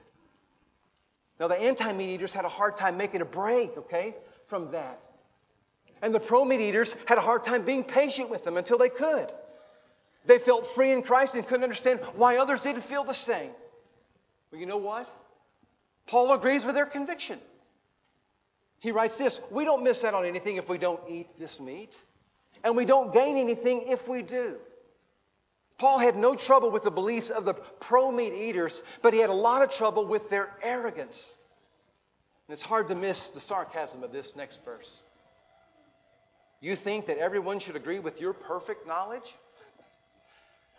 Now, 1.39 1.47
the 1.47 1.55
anti 1.55 1.91
meat 1.93 2.13
eaters 2.13 2.31
had 2.33 2.45
a 2.45 2.49
hard 2.49 2.77
time 2.77 2.97
making 2.97 3.21
a 3.21 3.25
break, 3.25 3.75
okay, 3.77 4.15
from 4.47 4.71
that. 4.71 4.99
And 6.01 6.13
the 6.13 6.19
pro 6.19 6.45
meat 6.45 6.61
eaters 6.61 6.95
had 7.05 7.17
a 7.17 7.21
hard 7.21 7.43
time 7.43 7.65
being 7.65 7.83
patient 7.83 8.29
with 8.29 8.43
them 8.43 8.57
until 8.57 8.77
they 8.77 8.89
could. 8.89 9.31
They 10.27 10.37
felt 10.37 10.67
free 10.75 10.91
in 10.91 11.01
Christ 11.01 11.33
and 11.33 11.47
couldn't 11.47 11.63
understand 11.63 12.01
why 12.15 12.37
others 12.37 12.61
didn't 12.61 12.83
feel 12.83 13.03
the 13.03 13.13
same. 13.13 13.51
Well, 14.51 14.59
you 14.59 14.67
know 14.67 14.77
what? 14.77 15.07
Paul 16.05 16.31
agrees 16.33 16.63
with 16.65 16.75
their 16.75 16.85
conviction. 16.85 17.39
He 18.79 18.91
writes 18.91 19.17
this 19.17 19.39
We 19.51 19.65
don't 19.65 19.83
miss 19.83 20.03
out 20.03 20.13
on 20.13 20.25
anything 20.25 20.57
if 20.57 20.69
we 20.69 20.77
don't 20.77 21.01
eat 21.09 21.27
this 21.39 21.59
meat, 21.59 21.91
and 22.63 22.75
we 22.75 22.85
don't 22.85 23.13
gain 23.13 23.37
anything 23.37 23.85
if 23.87 24.07
we 24.07 24.21
do. 24.21 24.55
Paul 25.77 25.99
had 25.99 26.15
no 26.15 26.35
trouble 26.35 26.71
with 26.71 26.83
the 26.83 26.91
beliefs 26.91 27.29
of 27.29 27.45
the 27.45 27.53
pro 27.53 28.11
meat 28.11 28.33
eaters, 28.33 28.81
but 29.03 29.13
he 29.13 29.19
had 29.19 29.29
a 29.29 29.33
lot 29.33 29.61
of 29.61 29.69
trouble 29.69 30.07
with 30.07 30.27
their 30.29 30.49
arrogance. 30.63 31.35
And 32.47 32.53
it's 32.53 32.63
hard 32.63 32.87
to 32.87 32.95
miss 32.95 33.29
the 33.29 33.41
sarcasm 33.41 34.03
of 34.03 34.11
this 34.11 34.33
next 34.35 34.63
verse. 34.65 34.91
You 36.61 36.75
think 36.75 37.05
that 37.07 37.19
everyone 37.19 37.59
should 37.59 37.75
agree 37.75 37.99
with 37.99 38.19
your 38.19 38.33
perfect 38.33 38.87
knowledge? 38.87 39.35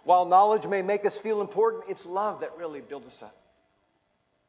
While 0.05 0.25
knowledge 0.25 0.67
may 0.67 0.83
make 0.83 1.05
us 1.05 1.17
feel 1.19 1.41
important, 1.41 1.85
it's 1.89 2.05
love 2.05 2.41
that 2.41 2.57
really 2.57 2.81
builds 2.81 3.07
us 3.07 3.23
up. 3.23 3.37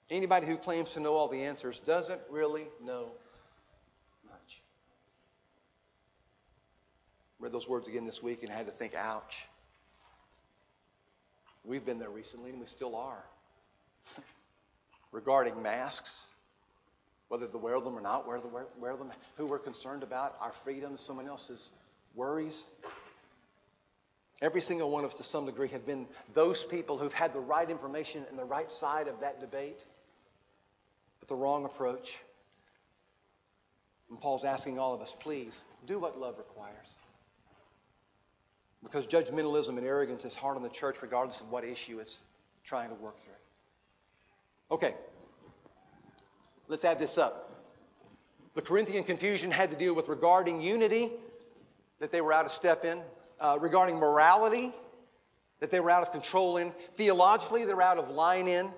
Anybody 0.09 0.47
who 0.47 0.57
claims 0.57 0.91
to 0.93 0.99
know 0.99 1.13
all 1.13 1.27
the 1.27 1.43
answers 1.43 1.79
doesn't 1.85 2.21
really 2.31 2.65
know 2.83 3.11
much. 4.25 4.61
Read 7.39 7.51
those 7.51 7.67
words 7.67 7.87
again 7.87 8.05
this 8.05 8.21
week 8.21 8.43
and 8.43 8.51
had 8.51 8.65
to 8.65 8.71
think, 8.71 8.95
ouch. 8.95 9.47
We've 11.63 11.85
been 11.85 11.99
there 11.99 12.09
recently 12.09 12.49
and 12.51 12.59
we 12.59 12.65
still 12.65 12.95
are. 12.95 13.23
Regarding 15.11 15.61
masks, 15.61 16.27
whether 17.29 17.47
to 17.47 17.57
wear 17.57 17.79
them 17.79 17.97
or 17.97 18.01
not 18.01 18.27
wear 18.27 18.39
them, 18.41 18.51
wear 18.79 18.97
them, 18.97 19.11
who 19.37 19.45
we're 19.45 19.59
concerned 19.59 20.03
about, 20.03 20.35
our 20.41 20.51
freedoms, 20.63 20.99
someone 20.99 21.27
else's 21.27 21.69
worries. 22.15 22.65
Every 24.41 24.61
single 24.61 24.89
one 24.89 25.03
of 25.03 25.11
us, 25.11 25.17
to 25.17 25.23
some 25.23 25.45
degree, 25.45 25.67
have 25.69 25.85
been 25.85 26.07
those 26.33 26.63
people 26.63 26.97
who've 26.97 27.13
had 27.13 27.33
the 27.33 27.39
right 27.39 27.69
information 27.69 28.25
and 28.29 28.39
the 28.39 28.45
right 28.45 28.71
side 28.71 29.07
of 29.07 29.19
that 29.19 29.39
debate, 29.39 29.83
but 31.19 31.27
the 31.29 31.35
wrong 31.35 31.65
approach. 31.65 32.17
And 34.09 34.19
Paul's 34.19 34.45
asking 34.45 34.79
all 34.79 34.93
of 34.93 35.01
us, 35.01 35.13
please, 35.19 35.63
do 35.85 35.99
what 35.99 36.19
love 36.19 36.37
requires. 36.37 36.87
Because 38.83 39.05
judgmentalism 39.07 39.77
and 39.77 39.85
arrogance 39.85 40.23
is 40.25 40.33
hard 40.33 40.55
on 40.55 40.63
the 40.63 40.69
church 40.69 40.97
regardless 41.01 41.41
of 41.41 41.49
what 41.49 41.63
issue 41.63 41.99
it's 41.99 42.19
trying 42.63 42.89
to 42.89 42.95
work 42.95 43.17
through. 43.19 43.33
Okay, 44.71 44.93
let's 46.67 46.85
add 46.85 46.99
this 46.99 47.17
up. 47.17 47.49
The 48.55 48.61
Corinthian 48.61 49.03
confusion 49.03 49.51
had 49.51 49.71
to 49.71 49.77
deal 49.77 49.95
with 49.95 50.07
regarding 50.07 50.61
unity 50.61 51.11
that 51.99 52.11
they 52.11 52.21
were 52.21 52.33
out 52.33 52.45
of 52.45 52.51
step 52.51 52.85
in, 52.85 53.01
uh, 53.39 53.57
regarding 53.59 53.97
morality 53.97 54.73
that 55.59 55.71
they 55.71 55.79
were 55.79 55.89
out 55.89 56.03
of 56.03 56.11
control 56.11 56.57
in, 56.57 56.71
theologically, 56.95 57.65
they're 57.65 57.81
out 57.81 57.97
of 57.97 58.09
line 58.09 58.47
in. 58.47 58.69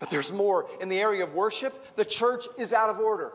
But 0.00 0.10
there's 0.10 0.32
more. 0.32 0.66
In 0.80 0.88
the 0.88 1.00
area 1.00 1.24
of 1.24 1.34
worship, 1.34 1.72
the 1.96 2.04
church 2.04 2.44
is 2.58 2.72
out 2.72 2.90
of 2.90 2.98
order. 2.98 3.30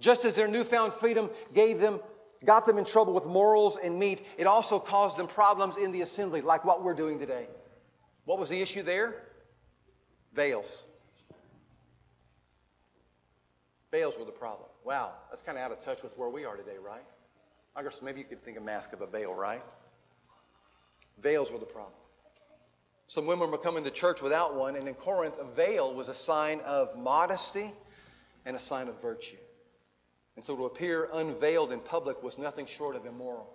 Just 0.00 0.24
as 0.24 0.36
their 0.36 0.48
newfound 0.48 0.92
freedom 0.94 1.30
gave 1.54 1.78
them 1.78 2.00
got 2.44 2.66
them 2.66 2.78
in 2.78 2.84
trouble 2.84 3.12
with 3.12 3.24
morals 3.24 3.76
and 3.82 3.98
meat, 3.98 4.24
it 4.36 4.46
also 4.46 4.78
caused 4.78 5.16
them 5.16 5.26
problems 5.26 5.76
in 5.76 5.92
the 5.92 6.02
assembly, 6.02 6.40
like 6.40 6.64
what 6.64 6.84
we're 6.84 6.94
doing 6.94 7.18
today. 7.18 7.46
What 8.24 8.38
was 8.38 8.48
the 8.48 8.60
issue 8.60 8.82
there? 8.82 9.14
Veils. 10.34 10.84
Veils 13.90 14.14
were 14.18 14.24
the 14.24 14.30
problem. 14.30 14.68
Wow, 14.84 15.12
that's 15.30 15.42
kind 15.42 15.58
of 15.58 15.64
out 15.64 15.72
of 15.72 15.82
touch 15.84 16.02
with 16.02 16.16
where 16.16 16.28
we 16.28 16.44
are 16.44 16.56
today, 16.56 16.76
right? 16.84 17.04
I 17.74 17.82
guess 17.82 18.00
maybe 18.02 18.20
you 18.20 18.26
could 18.26 18.44
think 18.44 18.56
of 18.56 18.62
a 18.62 18.66
mask 18.66 18.92
of 18.92 19.00
a 19.00 19.06
veil, 19.06 19.34
right? 19.34 19.62
Veils 21.22 21.50
were 21.50 21.58
the 21.58 21.66
problem. 21.66 21.94
Some 23.08 23.26
women 23.26 23.50
were 23.50 23.58
coming 23.58 23.84
to 23.84 23.90
church 23.90 24.20
without 24.20 24.54
one, 24.54 24.76
and 24.76 24.86
in 24.86 24.94
Corinth, 24.94 25.34
a 25.40 25.54
veil 25.54 25.94
was 25.94 26.08
a 26.08 26.14
sign 26.14 26.60
of 26.60 26.96
modesty 26.96 27.72
and 28.44 28.54
a 28.54 28.60
sign 28.60 28.88
of 28.88 29.00
virtue. 29.00 29.36
And 30.38 30.44
so 30.44 30.54
to 30.54 30.66
appear 30.66 31.08
unveiled 31.12 31.72
in 31.72 31.80
public 31.80 32.22
was 32.22 32.38
nothing 32.38 32.66
short 32.66 32.94
of 32.94 33.04
immoral. 33.04 33.50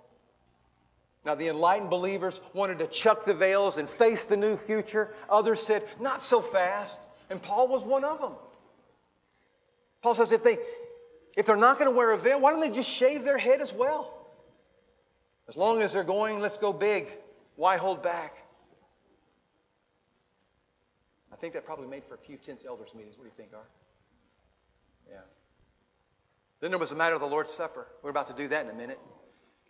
Now, 1.24 1.34
the 1.34 1.48
enlightened 1.48 1.90
believers 1.90 2.38
wanted 2.54 2.80
to 2.80 2.88
chuck 2.88 3.26
the 3.26 3.34
veils 3.34 3.78
and 3.78 3.90
face 3.92 4.26
the 4.26 4.36
new 4.36 4.58
future. 4.58 5.08
Others 5.30 5.62
said, 5.66 5.84
not 6.02 6.22
so 6.22 6.42
fast. 6.42 7.00
And 7.30 7.42
Paul 7.42 7.70
was 7.70 7.84
one 7.84 8.04
of 8.04 8.20
them. 8.20 8.34
Paul 10.02 10.14
says, 10.16 10.34
if, 10.34 10.44
they, 10.44 10.58
if 11.38 11.46
they're 11.46 11.56
not 11.56 11.80
going 11.80 11.90
to 11.90 11.96
wear 11.96 12.12
a 12.12 12.18
veil, 12.18 12.42
why 12.42 12.52
don't 12.52 12.60
they 12.60 12.70
just 12.70 12.90
shave 12.90 13.24
their 13.24 13.38
head 13.38 13.62
as 13.62 13.72
well? 13.72 14.28
As 15.48 15.56
long 15.56 15.82
as 15.82 15.94
they're 15.94 16.04
going, 16.04 16.42
let's 16.42 16.58
go 16.58 16.74
big. 16.74 17.08
Why 17.56 17.78
hold 17.78 18.04
back? 18.04 18.34
I 21.32 21.38
think 21.38 21.54
that 21.54 21.64
probably 21.64 21.88
made 21.88 22.04
for 22.10 22.16
a 22.16 22.26
few 22.28 22.36
tense 22.36 22.66
elders 22.68 22.90
meetings. 22.94 23.16
What 23.18 23.24
do 23.24 23.30
you 23.30 23.38
think, 23.38 23.52
Art? 23.54 23.70
Yeah. 25.10 25.20
Then 26.64 26.72
there 26.72 26.80
was 26.80 26.92
the 26.92 26.96
matter 26.96 27.14
of 27.14 27.20
the 27.20 27.28
Lord's 27.28 27.52
Supper. 27.52 27.86
We're 28.02 28.10
about 28.10 28.28
to 28.28 28.34
do 28.34 28.48
that 28.48 28.64
in 28.64 28.72
a 28.72 28.74
minute. 28.74 28.98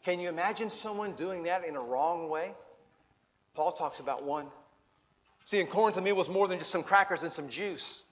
Can 0.06 0.20
you 0.20 0.30
imagine 0.30 0.70
someone 0.70 1.14
doing 1.14 1.46
that 1.46 1.66
in 1.66 1.76
a 1.76 1.82
wrong 1.82 2.30
way? 2.30 2.54
Paul 3.56 3.72
talks 3.72 4.00
about 4.00 4.24
one. 4.24 4.46
See, 5.46 5.60
in 5.60 5.66
Corinth, 5.66 5.96
the 5.96 6.04
meal 6.04 6.16
was 6.16 6.30
more 6.30 6.48
than 6.48 6.60
just 6.60 6.70
some 6.70 6.84
crackers 6.84 7.24
and 7.24 7.34
some 7.34 7.50
juice. 7.50 8.04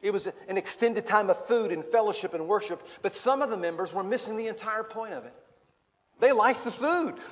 It 0.00 0.12
was 0.12 0.26
an 0.48 0.56
extended 0.56 1.04
time 1.04 1.28
of 1.28 1.46
food 1.46 1.72
and 1.72 1.84
fellowship 1.84 2.32
and 2.32 2.48
worship, 2.48 2.80
but 3.02 3.12
some 3.12 3.42
of 3.42 3.50
the 3.50 3.56
members 3.58 3.92
were 3.92 4.02
missing 4.02 4.38
the 4.38 4.46
entire 4.46 4.82
point 4.82 5.12
of 5.12 5.26
it. 5.26 5.34
They 6.18 6.32
liked 6.32 6.64
the 6.64 6.72
food. 6.72 7.16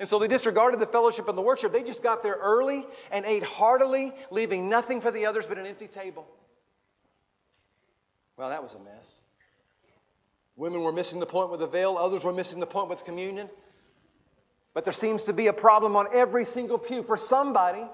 And 0.00 0.08
so 0.08 0.18
they 0.18 0.28
disregarded 0.28 0.80
the 0.80 0.86
fellowship 0.86 1.28
and 1.28 1.36
the 1.36 1.42
worship. 1.42 1.74
They 1.74 1.82
just 1.82 2.02
got 2.02 2.22
there 2.22 2.38
early 2.40 2.86
and 3.12 3.26
ate 3.26 3.42
heartily, 3.42 4.14
leaving 4.30 4.70
nothing 4.70 5.02
for 5.02 5.10
the 5.10 5.26
others 5.26 5.44
but 5.46 5.58
an 5.58 5.66
empty 5.66 5.88
table. 5.88 6.26
Well, 8.38 8.48
that 8.48 8.62
was 8.62 8.72
a 8.72 8.78
mess. 8.78 9.20
Women 10.56 10.82
were 10.82 10.92
missing 10.92 11.20
the 11.20 11.26
point 11.26 11.50
with 11.50 11.60
the 11.60 11.66
veil, 11.66 11.96
others 11.96 12.24
were 12.24 12.32
missing 12.32 12.60
the 12.60 12.66
point 12.66 12.88
with 12.88 13.04
communion. 13.04 13.48
But 14.74 14.84
there 14.84 14.94
seems 14.94 15.24
to 15.24 15.32
be 15.32 15.48
a 15.48 15.52
problem 15.52 15.96
on 15.96 16.06
every 16.12 16.44
single 16.44 16.78
pew 16.78 17.02
for 17.02 17.16
somebody. 17.16 17.84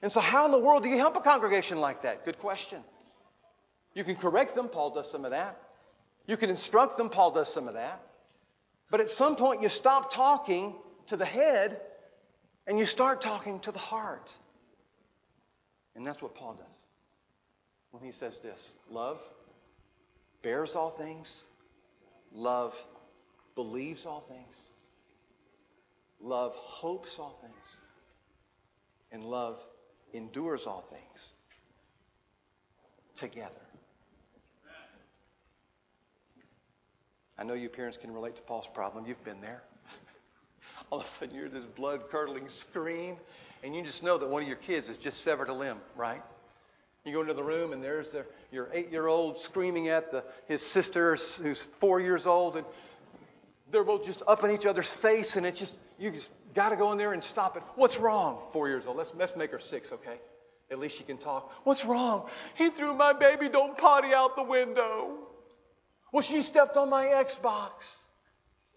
And 0.00 0.12
so, 0.12 0.20
how 0.20 0.44
in 0.46 0.52
the 0.52 0.58
world 0.58 0.82
do 0.82 0.88
you 0.88 0.98
help 0.98 1.16
a 1.16 1.20
congregation 1.20 1.78
like 1.78 2.02
that? 2.02 2.24
Good 2.24 2.38
question. 2.38 2.82
You 3.94 4.04
can 4.04 4.16
correct 4.16 4.54
them, 4.54 4.68
Paul 4.68 4.94
does 4.94 5.10
some 5.10 5.24
of 5.24 5.32
that. 5.32 5.60
You 6.26 6.36
can 6.36 6.50
instruct 6.50 6.96
them, 6.96 7.10
Paul 7.10 7.32
does 7.32 7.52
some 7.52 7.68
of 7.68 7.74
that. 7.74 8.00
But 8.90 9.00
at 9.00 9.10
some 9.10 9.36
point, 9.36 9.62
you 9.62 9.68
stop 9.68 10.12
talking 10.12 10.74
to 11.08 11.16
the 11.16 11.24
head 11.24 11.80
and 12.66 12.78
you 12.78 12.86
start 12.86 13.20
talking 13.20 13.60
to 13.60 13.72
the 13.72 13.78
heart. 13.78 14.30
And 15.94 16.06
that's 16.06 16.22
what 16.22 16.34
Paul 16.34 16.54
does 16.54 16.76
when 17.90 18.02
he 18.02 18.12
says 18.12 18.38
this 18.40 18.72
love 18.90 19.18
bears 20.42 20.74
all 20.74 20.90
things, 20.90 21.44
Love 22.34 22.74
believes 23.54 24.06
all 24.06 24.24
things. 24.28 24.68
Love 26.20 26.52
hopes 26.54 27.18
all 27.18 27.38
things. 27.42 27.76
And 29.10 29.24
love 29.24 29.58
endures 30.14 30.66
all 30.66 30.84
things 30.90 31.32
together. 33.14 33.50
I 37.38 37.44
know 37.44 37.54
you 37.54 37.68
parents 37.68 37.96
can 37.96 38.12
relate 38.12 38.36
to 38.36 38.42
Paul's 38.42 38.68
problem. 38.72 39.04
You've 39.06 39.24
been 39.24 39.40
there. 39.40 39.62
All 40.90 41.00
of 41.00 41.06
a 41.06 41.08
sudden, 41.08 41.34
you 41.34 41.40
hear 41.40 41.50
this 41.50 41.64
blood 41.64 42.08
curdling 42.08 42.48
scream, 42.48 43.16
and 43.64 43.74
you 43.74 43.82
just 43.82 44.02
know 44.02 44.16
that 44.18 44.28
one 44.28 44.42
of 44.42 44.48
your 44.48 44.58
kids 44.58 44.86
has 44.86 44.96
just 44.96 45.22
severed 45.22 45.48
a 45.48 45.52
limb, 45.52 45.78
right? 45.96 46.22
You 47.04 47.12
go 47.12 47.20
into 47.20 47.34
the 47.34 47.42
room, 47.42 47.72
and 47.72 47.82
there's 47.82 48.12
the, 48.12 48.24
your 48.50 48.68
eight 48.72 48.90
year 48.90 49.08
old 49.08 49.38
screaming 49.38 49.88
at 49.88 50.12
the, 50.12 50.22
his 50.46 50.62
sister 50.62 51.18
who's 51.38 51.60
four 51.80 52.00
years 52.00 52.26
old, 52.26 52.56
and 52.56 52.64
they're 53.72 53.82
both 53.82 54.04
just 54.04 54.22
up 54.28 54.44
in 54.44 54.52
each 54.52 54.66
other's 54.66 54.88
face, 54.88 55.36
and 55.36 55.44
it's 55.44 55.58
just, 55.58 55.76
you 55.98 56.12
just 56.12 56.30
got 56.54 56.68
to 56.68 56.76
go 56.76 56.92
in 56.92 56.98
there 56.98 57.12
and 57.12 57.24
stop 57.24 57.56
it. 57.56 57.62
What's 57.74 57.96
wrong? 57.96 58.38
Four 58.52 58.68
years 58.68 58.86
old. 58.86 58.96
Let's, 58.96 59.12
let's 59.16 59.34
make 59.34 59.50
her 59.50 59.58
six, 59.58 59.90
okay? 59.92 60.18
At 60.70 60.78
least 60.78 60.96
she 60.96 61.04
can 61.04 61.18
talk. 61.18 61.50
What's 61.64 61.84
wrong? 61.84 62.28
He 62.54 62.70
threw 62.70 62.94
my 62.94 63.12
baby 63.12 63.48
don't 63.48 63.76
potty 63.76 64.14
out 64.14 64.36
the 64.36 64.42
window. 64.42 65.18
Well, 66.12 66.22
she 66.22 66.42
stepped 66.42 66.76
on 66.76 66.88
my 66.88 67.06
Xbox. 67.06 67.72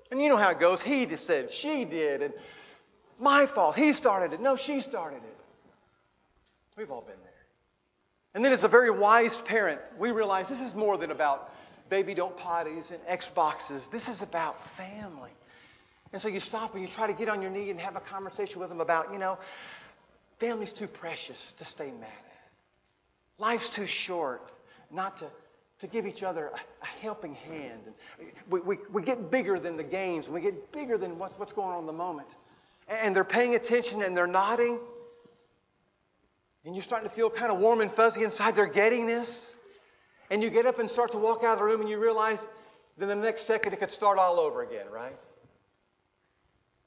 And 0.09 0.21
you 0.21 0.29
know 0.29 0.37
how 0.37 0.49
it 0.49 0.59
goes. 0.59 0.81
He 0.81 1.05
just 1.05 1.27
said 1.27 1.51
she 1.51 1.85
did, 1.85 2.21
and 2.21 2.33
my 3.19 3.45
fault. 3.45 3.75
He 3.75 3.93
started 3.93 4.33
it. 4.33 4.41
No, 4.41 4.55
she 4.55 4.81
started 4.81 5.17
it. 5.17 5.37
We've 6.77 6.91
all 6.91 7.01
been 7.01 7.15
there. 7.23 7.34
And 8.35 8.43
then, 8.43 8.51
as 8.51 8.65
a 8.65 8.67
very 8.67 8.91
wise 8.91 9.35
parent, 9.45 9.79
we 9.97 10.11
realize 10.11 10.49
this 10.49 10.59
is 10.59 10.75
more 10.75 10.97
than 10.97 11.09
about 11.09 11.49
baby 11.89 12.13
don't 12.13 12.35
potties 12.35 12.91
and 12.91 12.99
Xboxes. 13.19 13.89
This 13.91 14.09
is 14.09 14.21
about 14.21 14.57
family. 14.75 15.31
And 16.11 16.21
so 16.21 16.27
you 16.27 16.41
stop 16.41 16.73
and 16.73 16.83
you 16.83 16.89
try 16.89 17.07
to 17.07 17.13
get 17.13 17.29
on 17.29 17.41
your 17.41 17.49
knee 17.49 17.69
and 17.69 17.79
have 17.79 17.95
a 17.95 18.01
conversation 18.01 18.59
with 18.59 18.67
them 18.67 18.81
about, 18.81 19.13
you 19.13 19.19
know, 19.19 19.37
family's 20.39 20.73
too 20.73 20.87
precious 20.87 21.53
to 21.59 21.65
stay 21.65 21.91
mad. 21.91 22.09
Life's 23.37 23.69
too 23.69 23.87
short 23.87 24.41
not 24.91 25.17
to, 25.17 25.27
to 25.79 25.87
give 25.87 26.05
each 26.05 26.21
other 26.21 26.47
a, 26.47 26.55
a 26.55 26.85
helping 27.01 27.35
hand. 27.35 27.81
And 27.85 28.31
we, 28.49 28.59
we, 28.59 28.77
we 28.91 29.01
get 29.01 29.31
bigger 29.31 29.59
than 29.59 29.77
the 29.77 29.83
games, 29.83 30.25
and 30.25 30.33
we 30.33 30.41
get 30.41 30.73
bigger 30.73 30.97
than 30.97 31.17
what's, 31.17 31.33
what's 31.37 31.53
going 31.53 31.69
on 31.69 31.79
in 31.79 31.85
the 31.85 31.93
moment. 31.93 32.27
And 32.89 33.15
they're 33.15 33.23
paying 33.23 33.55
attention 33.55 34.01
and 34.01 34.15
they're 34.15 34.27
nodding. 34.27 34.79
And 36.65 36.75
you're 36.75 36.83
starting 36.83 37.07
to 37.07 37.15
feel 37.15 37.29
kind 37.29 37.51
of 37.51 37.59
warm 37.59 37.81
and 37.81 37.91
fuzzy 37.91 38.23
inside. 38.23 38.55
They're 38.55 38.65
getting 38.65 39.05
this. 39.05 39.53
And 40.29 40.43
you 40.43 40.49
get 40.49 40.65
up 40.65 40.79
and 40.79 40.89
start 40.89 41.11
to 41.11 41.19
walk 41.19 41.43
out 41.43 41.53
of 41.53 41.59
the 41.59 41.65
room, 41.65 41.81
and 41.81 41.89
you 41.89 41.99
realize 41.99 42.39
then 42.97 43.09
the 43.09 43.15
next 43.15 43.45
second 43.45 43.73
it 43.73 43.79
could 43.79 43.91
start 43.91 44.17
all 44.17 44.39
over 44.39 44.63
again, 44.63 44.87
right? 44.91 45.15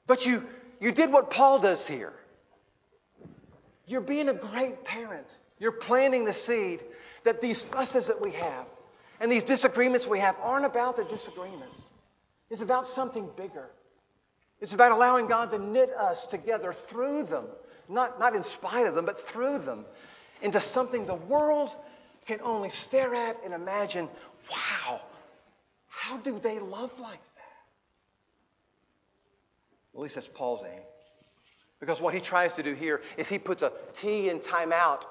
But 0.07 0.25
you, 0.25 0.43
you 0.79 0.91
did 0.91 1.11
what 1.11 1.29
Paul 1.29 1.59
does 1.59 1.87
here. 1.87 2.13
You're 3.85 4.01
being 4.01 4.27
a 4.27 4.33
great 4.33 4.83
parent. 4.83 5.27
You're 5.59 5.71
planting 5.71 6.25
the 6.25 6.33
seed 6.33 6.81
that 7.23 7.41
these 7.41 7.61
fusses 7.61 8.07
that 8.07 8.21
we 8.21 8.31
have 8.31 8.65
and 9.19 9.31
these 9.31 9.43
disagreements 9.43 10.07
we 10.07 10.19
have 10.19 10.35
aren't 10.41 10.65
about 10.65 10.95
the 10.95 11.03
disagreements. 11.05 11.83
It's 12.49 12.61
about 12.61 12.87
something 12.87 13.29
bigger. 13.35 13.69
It's 14.61 14.73
about 14.73 14.91
allowing 14.91 15.27
God 15.27 15.51
to 15.51 15.59
knit 15.59 15.89
us 15.89 16.25
together 16.27 16.73
through 16.87 17.23
them, 17.23 17.45
not, 17.89 18.19
not 18.19 18.35
in 18.35 18.43
spite 18.43 18.85
of 18.85 18.95
them, 18.95 19.05
but 19.05 19.27
through 19.27 19.59
them, 19.59 19.85
into 20.41 20.61
something 20.61 21.05
the 21.05 21.15
world 21.15 21.69
can 22.27 22.39
only 22.41 22.69
stare 22.69 23.15
at 23.15 23.37
and 23.43 23.53
imagine 23.53 24.07
wow, 24.49 25.01
how 25.87 26.17
do 26.17 26.39
they 26.39 26.59
love 26.59 26.91
like 26.99 27.19
that? 27.19 27.59
At 29.95 29.99
least 29.99 30.15
that's 30.15 30.29
Paul's 30.33 30.63
aim. 30.65 30.81
Because 31.79 32.01
what 32.01 32.13
he 32.13 32.19
tries 32.19 32.53
to 32.53 32.63
do 32.63 32.73
here 32.73 33.01
is 33.17 33.27
he 33.27 33.39
puts 33.39 33.61
a 33.61 33.71
T 34.01 34.29
in 34.29 34.39
time 34.39 34.71
out 34.71 35.05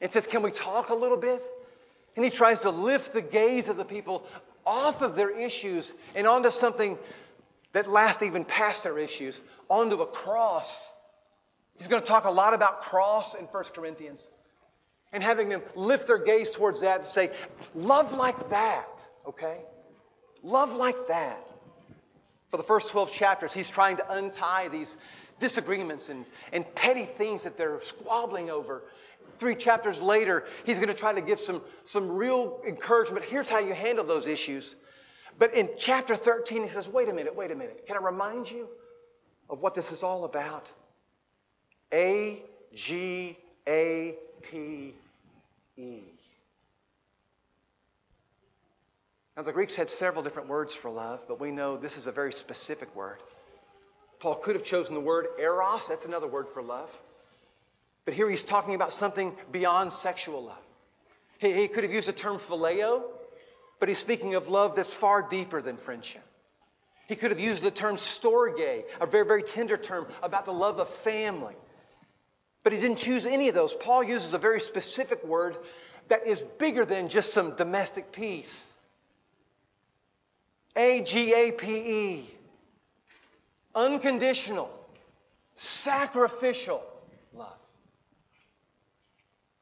and 0.00 0.12
says, 0.12 0.26
Can 0.26 0.42
we 0.42 0.50
talk 0.50 0.90
a 0.90 0.94
little 0.94 1.16
bit? 1.16 1.42
And 2.16 2.24
he 2.24 2.30
tries 2.30 2.62
to 2.62 2.70
lift 2.70 3.12
the 3.12 3.22
gaze 3.22 3.68
of 3.68 3.76
the 3.76 3.84
people 3.84 4.24
off 4.64 5.02
of 5.02 5.16
their 5.16 5.30
issues 5.30 5.92
and 6.14 6.26
onto 6.26 6.50
something 6.50 6.96
that 7.72 7.90
lasts 7.90 8.22
even 8.22 8.44
past 8.44 8.84
their 8.84 8.98
issues, 8.98 9.40
onto 9.68 9.96
a 9.96 10.06
cross. 10.06 10.88
He's 11.76 11.88
going 11.88 12.02
to 12.02 12.08
talk 12.08 12.24
a 12.24 12.30
lot 12.30 12.54
about 12.54 12.82
cross 12.82 13.34
in 13.34 13.46
1 13.46 13.64
Corinthians 13.74 14.30
and 15.12 15.22
having 15.22 15.48
them 15.48 15.62
lift 15.74 16.06
their 16.06 16.18
gaze 16.18 16.50
towards 16.50 16.80
that 16.80 17.00
and 17.00 17.08
say, 17.08 17.30
Love 17.74 18.12
like 18.12 18.50
that, 18.50 19.02
okay? 19.26 19.58
Love 20.42 20.70
like 20.70 21.08
that. 21.08 21.38
For 22.50 22.56
the 22.56 22.62
first 22.62 22.90
12 22.90 23.10
chapters, 23.12 23.52
he's 23.52 23.68
trying 23.68 23.96
to 23.96 24.12
untie 24.12 24.68
these 24.68 24.96
disagreements 25.40 26.08
and, 26.08 26.24
and 26.52 26.64
petty 26.74 27.08
things 27.18 27.44
that 27.44 27.56
they're 27.56 27.80
squabbling 27.84 28.50
over. 28.50 28.82
Three 29.38 29.56
chapters 29.56 30.00
later, 30.00 30.44
he's 30.64 30.76
going 30.76 30.88
to 30.88 30.94
try 30.94 31.12
to 31.12 31.20
give 31.20 31.40
some, 31.40 31.62
some 31.84 32.10
real 32.10 32.60
encouragement. 32.66 33.24
Here's 33.24 33.48
how 33.48 33.58
you 33.58 33.74
handle 33.74 34.06
those 34.06 34.26
issues. 34.26 34.76
But 35.38 35.54
in 35.54 35.70
chapter 35.78 36.14
13, 36.14 36.62
he 36.62 36.68
says, 36.68 36.86
wait 36.86 37.08
a 37.08 37.12
minute, 37.12 37.34
wait 37.34 37.50
a 37.50 37.56
minute. 37.56 37.84
Can 37.86 37.96
I 37.96 38.00
remind 38.00 38.50
you 38.50 38.68
of 39.50 39.58
what 39.60 39.74
this 39.74 39.90
is 39.90 40.02
all 40.02 40.24
about? 40.24 40.70
A 41.94 42.42
G 42.74 43.38
A 43.68 44.16
P 44.42 44.94
E. 45.76 46.00
Now, 49.36 49.42
the 49.42 49.52
Greeks 49.52 49.74
had 49.74 49.88
several 49.88 50.22
different 50.22 50.48
words 50.48 50.74
for 50.74 50.90
love, 50.90 51.20
but 51.26 51.40
we 51.40 51.50
know 51.50 51.76
this 51.76 51.96
is 51.96 52.06
a 52.06 52.12
very 52.12 52.32
specific 52.32 52.94
word. 52.94 53.18
Paul 54.20 54.36
could 54.36 54.54
have 54.54 54.64
chosen 54.64 54.94
the 54.94 55.00
word 55.00 55.26
eros, 55.38 55.86
that's 55.88 56.04
another 56.04 56.28
word 56.28 56.46
for 56.52 56.62
love. 56.62 56.88
But 58.04 58.14
here 58.14 58.28
he's 58.30 58.44
talking 58.44 58.74
about 58.74 58.92
something 58.92 59.32
beyond 59.50 59.92
sexual 59.92 60.44
love. 60.44 60.62
He, 61.38 61.52
he 61.52 61.68
could 61.68 61.84
have 61.84 61.92
used 61.92 62.08
the 62.08 62.12
term 62.12 62.38
phileo, 62.38 63.02
but 63.80 63.88
he's 63.88 63.98
speaking 63.98 64.34
of 64.34 64.46
love 64.48 64.76
that's 64.76 64.92
far 64.94 65.28
deeper 65.28 65.62
than 65.62 65.76
friendship. 65.78 66.22
He 67.08 67.16
could 67.16 67.30
have 67.30 67.40
used 67.40 67.62
the 67.62 67.70
term 67.70 67.96
storge, 67.96 68.84
a 69.00 69.06
very, 69.06 69.26
very 69.26 69.42
tender 69.42 69.76
term 69.76 70.06
about 70.22 70.44
the 70.44 70.52
love 70.52 70.78
of 70.78 70.88
family. 71.02 71.54
But 72.64 72.72
he 72.72 72.80
didn't 72.80 72.96
choose 72.96 73.26
any 73.26 73.48
of 73.48 73.54
those. 73.54 73.74
Paul 73.74 74.02
uses 74.02 74.32
a 74.32 74.38
very 74.38 74.58
specific 74.58 75.22
word 75.22 75.56
that 76.08 76.26
is 76.26 76.40
bigger 76.58 76.84
than 76.84 77.08
just 77.08 77.32
some 77.32 77.54
domestic 77.56 78.10
peace. 78.10 78.72
A 80.74 81.02
G 81.04 81.32
A 81.32 81.52
P 81.52 81.66
E. 81.66 82.30
Unconditional, 83.74 84.70
sacrificial 85.56 86.82
love. 87.34 87.56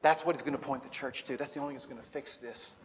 That's 0.01 0.23
what 0.25 0.35
he's 0.35 0.43
going 0.43 0.57
to 0.57 0.63
point 0.63 0.83
the 0.83 0.89
church 0.89 1.23
to. 1.25 1.35
That's 1.35 1.53
the 1.53 1.59
only 1.59 1.71
thing 1.71 1.77
that's 1.77 1.85
going 1.87 2.01
to 2.01 2.09
fix 2.09 2.37
this. 2.37 2.75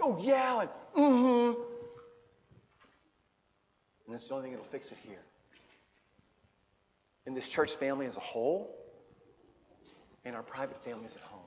Oh, 0.00 0.18
yeah, 0.20 0.60
and 0.60 0.70
mm-hmm. 0.96 1.60
And 4.06 4.14
that's 4.14 4.28
the 4.28 4.34
only 4.34 4.48
thing 4.48 4.56
that'll 4.56 4.70
fix 4.70 4.90
it 4.90 4.98
here. 5.06 5.18
In 7.28 7.34
this 7.34 7.46
church 7.46 7.74
family 7.74 8.06
as 8.06 8.16
a 8.16 8.20
whole, 8.20 8.74
and 10.24 10.34
our 10.34 10.42
private 10.42 10.82
families 10.82 11.14
at 11.14 11.20
home. 11.20 11.44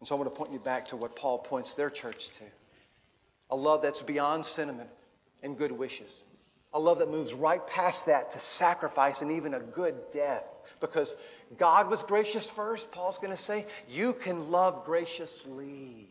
And 0.00 0.08
so 0.08 0.16
I 0.16 0.18
want 0.18 0.34
to 0.34 0.36
point 0.36 0.52
you 0.52 0.58
back 0.58 0.86
to 0.86 0.96
what 0.96 1.14
Paul 1.14 1.38
points 1.38 1.74
their 1.74 1.90
church 1.90 2.28
to 2.38 2.44
a 3.50 3.54
love 3.54 3.82
that's 3.82 4.02
beyond 4.02 4.44
sentiment 4.44 4.90
and 5.44 5.56
good 5.56 5.70
wishes. 5.70 6.10
A 6.72 6.80
love 6.80 6.98
that 6.98 7.08
moves 7.08 7.32
right 7.32 7.64
past 7.68 8.06
that 8.06 8.32
to 8.32 8.40
sacrifice 8.58 9.20
and 9.20 9.30
even 9.30 9.54
a 9.54 9.60
good 9.60 9.94
death. 10.12 10.42
Because 10.80 11.14
God 11.56 11.88
was 11.88 12.02
gracious 12.02 12.50
first, 12.50 12.90
Paul's 12.90 13.18
going 13.18 13.36
to 13.36 13.40
say, 13.40 13.64
you 13.88 14.12
can 14.12 14.50
love 14.50 14.84
graciously. 14.84 16.10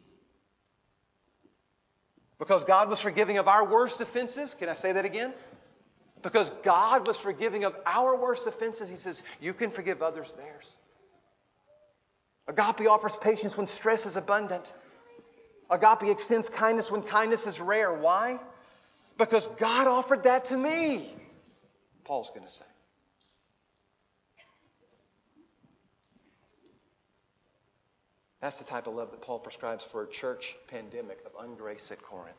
Because 2.40 2.64
God 2.64 2.88
was 2.88 3.02
forgiving 3.02 3.40
of 3.40 3.50
our 3.50 3.70
worst 3.70 4.00
offenses. 4.00 4.56
Can 4.58 4.70
I 4.70 4.76
say 4.76 4.94
that 4.94 5.04
again? 5.04 5.34
Because 6.28 6.52
God 6.62 7.08
was 7.08 7.18
forgiving 7.18 7.63
of 7.63 7.74
our 7.86 8.13
worst 8.13 8.48
offenses, 8.48 8.90
He 8.90 8.98
says, 8.98 9.22
you 9.40 9.54
can 9.54 9.72
forgive 9.72 10.02
others 10.02 10.34
theirs. 10.36 10.70
Agape 12.50 12.86
offers 12.86 13.13
patience 13.22 13.56
when 13.56 13.66
stress 13.66 14.06
is 14.06 14.18
abundant. 14.18 14.74
Agape 15.70 16.10
extends 16.10 16.50
kindness 16.50 16.92
when 16.92 17.04
kindness 17.04 17.48
is 17.48 17.62
rare. 17.62 17.94
Why? 17.94 18.42
Because 19.18 19.48
God 19.58 19.88
offered 19.88 20.24
that 20.24 20.44
to 20.48 20.58
me, 20.58 21.16
Paul's 22.04 22.30
going 22.32 22.46
to 22.46 22.52
say. 22.52 22.66
That's 28.42 28.60
the 28.60 28.66
type 28.66 28.88
of 28.88 28.96
love 28.96 29.12
that 29.12 29.22
Paul 29.22 29.40
prescribes 29.40 29.88
for 29.94 30.04
a 30.04 30.10
church 30.10 30.58
pandemic 30.68 31.20
of 31.26 31.32
ungrace 31.42 31.90
at 31.90 32.02
Corinth. 32.02 32.36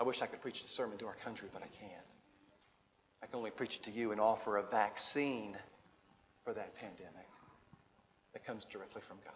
I 0.00 0.02
wish 0.02 0.22
I 0.22 0.26
could 0.26 0.40
preach 0.40 0.62
the 0.62 0.68
sermon 0.68 0.96
to 0.98 1.06
our 1.06 1.16
country, 1.22 1.48
but 1.52 1.62
I 1.62 1.66
can't. 1.78 1.92
I 3.22 3.26
can 3.26 3.36
only 3.36 3.50
preach 3.50 3.76
it 3.76 3.82
to 3.82 3.90
you 3.90 4.12
and 4.12 4.20
offer 4.20 4.56
a 4.56 4.62
vaccine 4.62 5.54
for 6.42 6.54
that 6.54 6.74
pandemic 6.76 7.28
that 8.32 8.46
comes 8.46 8.64
directly 8.64 9.02
from 9.06 9.18
God. 9.22 9.34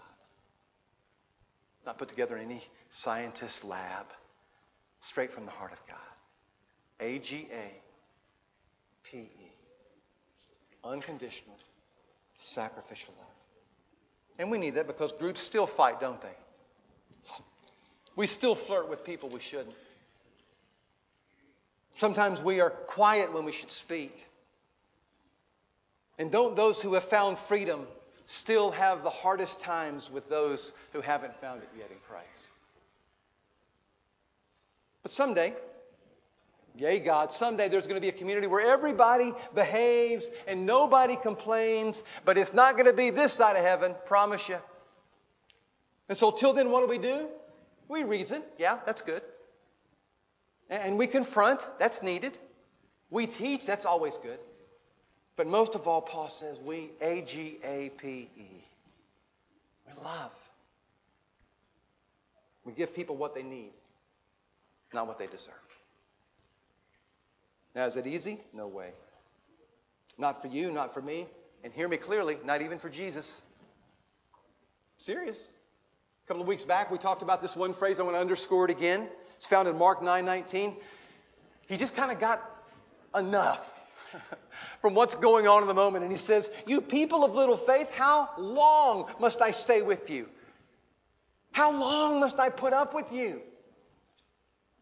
Not 1.85 1.99
put 1.99 2.09
together 2.09 2.39
in 2.39 2.47
any 2.47 2.63
scientist 2.89 3.63
lab 3.63 4.07
straight 5.03 5.35
from 5.35 5.45
the 5.45 5.51
heart 5.51 5.73
of 5.73 5.79
God. 5.87 5.99
A 7.01 7.19
G 7.19 7.47
A 7.53 7.71
P 9.03 9.19
E. 9.19 9.53
Unconditional, 10.83 11.57
sacrificial 12.39 13.13
love. 13.19 13.29
And 14.39 14.51
we 14.51 14.57
need 14.57 14.77
that 14.77 14.87
because 14.87 15.13
groups 15.13 15.43
still 15.43 15.67
fight, 15.67 16.01
don't 16.01 16.23
they? 16.23 16.29
We 18.17 18.27
still 18.27 18.55
flirt 18.55 18.89
with 18.89 19.05
people 19.05 19.29
we 19.29 19.41
shouldn't. 19.41 19.75
Sometimes 21.97 22.41
we 22.41 22.61
are 22.61 22.71
quiet 22.71 23.33
when 23.33 23.45
we 23.45 23.53
should 23.53 23.71
speak. 23.71 24.15
And 26.19 26.31
don't 26.31 26.57
those 26.57 26.81
who 26.81 26.95
have 26.95 27.05
found 27.05 27.39
freedom 27.39 27.87
still 28.27 28.71
have 28.71 29.03
the 29.03 29.11
hardest 29.11 29.61
times 29.61 30.11
with 30.11 30.29
those 30.29 30.73
who 30.93 31.01
haven't 31.01 31.39
found 31.41 31.63
it 31.63 31.69
yet 31.77 31.91
in 31.91 31.97
Christ? 32.09 32.29
But 35.03 35.13
someday, 35.13 35.55
yay, 36.77 36.99
God, 36.99 37.33
someday 37.33 37.69
there's 37.69 37.87
going 37.87 37.97
to 37.97 38.01
be 38.01 38.09
a 38.09 38.19
community 38.19 38.47
where 38.47 38.73
everybody 38.73 39.33
behaves 39.55 40.29
and 40.47 40.67
nobody 40.67 41.17
complains, 41.17 42.03
but 42.25 42.39
it's 42.39 42.55
not 42.55 42.75
going 42.75 42.87
to 42.87 42.93
be 42.93 43.11
this 43.11 43.35
side 43.35 43.57
of 43.57 43.65
heaven, 43.65 43.95
promise 44.07 44.49
you. 44.49 44.59
And 46.09 46.17
so, 46.17 46.31
till 46.31 46.53
then, 46.53 46.71
what 46.71 46.81
do 46.81 46.87
we 46.87 46.99
do? 46.99 47.29
We 47.89 48.03
reason. 48.03 48.43
Yeah, 48.59 48.79
that's 48.87 49.03
good. 49.03 49.23
And 50.71 50.99
we 50.99 51.07
confront. 51.07 51.61
That's 51.79 52.03
needed. 52.03 52.39
We 53.11 53.27
teach. 53.27 53.67
That's 53.67 53.85
always 53.85 54.17
good. 54.23 54.39
But 55.37 55.47
most 55.47 55.75
of 55.75 55.87
all, 55.87 56.01
Paul 56.01 56.29
says 56.29 56.59
we, 56.65 56.91
A 57.01 57.23
G 57.23 57.59
A 57.65 57.91
P 57.99 58.29
E, 58.37 58.65
we 59.87 60.03
love. 60.03 60.31
We 62.65 62.73
give 62.73 62.95
people 62.95 63.17
what 63.17 63.35
they 63.35 63.43
need 63.43 63.73
not 64.95 65.07
what 65.07 65.19
they 65.19 65.27
deserve. 65.27 65.55
Now, 67.75 67.87
is 67.87 67.97
it 67.97 68.07
easy? 68.07 68.41
No 68.55 68.69
way. 68.69 68.91
Not 70.17 70.41
for 70.41 70.49
you, 70.49 70.71
not 70.71 70.95
for 70.95 71.03
me. 71.03 71.27
And 71.65 71.73
hear 71.73 71.89
me 71.89 71.97
clearly, 71.97 72.39
not 72.45 72.63
even 72.63 72.79
for 72.79 72.89
Jesus. 72.89 73.43
Serious. 74.99 75.39
A 76.25 76.29
couple 76.29 76.41
of 76.41 76.47
weeks 76.47 76.63
back, 76.63 76.91
we 76.91 76.99
talked 76.99 77.23
about 77.23 77.43
this 77.43 77.57
one 77.57 77.75
phrase. 77.75 77.99
I 77.99 78.05
want 78.05 78.15
to 78.15 78.21
underscore 78.21 78.67
it 78.67 78.71
again. 78.71 79.09
It's 79.45 79.51
found 79.51 79.69
in 79.69 79.77
Mark 79.77 80.01
9:19. 80.01 80.75
He 81.67 81.77
just 81.77 81.95
kind 81.95 82.11
of 82.11 82.19
got 82.19 82.41
enough 83.15 83.61
from 84.81 84.95
what's 84.95 85.17
going 85.17 85.47
on 85.47 85.61
in 85.61 85.69
the 85.69 85.75
moment. 85.75 86.03
And 86.03 86.11
he 86.11 86.17
says, 86.17 86.49
You 86.67 86.81
people 86.81 87.27
of 87.27 87.35
little 87.35 87.59
faith, 87.59 87.89
how 87.95 88.31
long 88.39 89.13
must 89.21 89.43
I 89.43 89.51
stay 89.51 89.83
with 89.83 90.09
you? 90.09 90.29
How 91.53 91.73
long 91.73 92.21
must 92.21 92.39
I 92.39 92.49
put 92.49 92.73
up 92.73 92.95
with 92.95 93.13
you? 93.13 93.43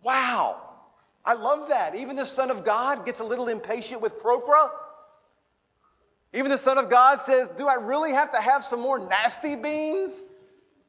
Wow. 0.00 0.62
I 1.24 1.34
love 1.34 1.68
that. 1.70 1.96
Even 1.96 2.14
the 2.14 2.24
Son 2.24 2.48
of 2.48 2.64
God 2.64 3.04
gets 3.04 3.18
a 3.18 3.24
little 3.24 3.48
impatient 3.48 4.00
with 4.00 4.16
crokra. 4.20 4.70
Even 6.32 6.52
the 6.52 6.58
Son 6.58 6.78
of 6.78 6.88
God 6.88 7.22
says, 7.26 7.48
Do 7.58 7.66
I 7.66 7.74
really 7.74 8.12
have 8.12 8.30
to 8.30 8.40
have 8.40 8.62
some 8.62 8.78
more 8.78 9.00
nasty 9.00 9.56
beans? 9.56 10.12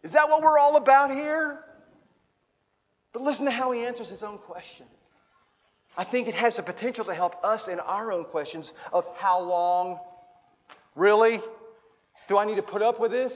Is 0.04 0.12
that 0.12 0.30
what 0.30 0.44
we're 0.44 0.60
all 0.60 0.76
about 0.76 1.10
here? 1.10 1.64
But 3.14 3.22
listen 3.22 3.46
to 3.46 3.52
how 3.52 3.72
he 3.72 3.86
answers 3.86 4.10
his 4.10 4.24
own 4.24 4.40
question. 4.40 4.88
I 5.96 6.04
think 6.04 6.28
it 6.28 6.34
has 6.34 6.56
the 6.56 6.64
potential 6.64 7.06
to 7.06 7.14
help 7.14 7.44
us 7.46 7.68
in 7.68 7.80
our 7.80 8.12
own 8.12 8.26
questions 8.26 8.74
of 8.92 9.06
how 9.16 9.40
long, 9.42 10.00
really, 10.96 11.40
do 12.28 12.38
I 12.38 12.46
need 12.46 12.56
to 12.56 12.64
put 12.64 12.82
up 12.82 13.00
with 13.00 13.12
this? 13.12 13.34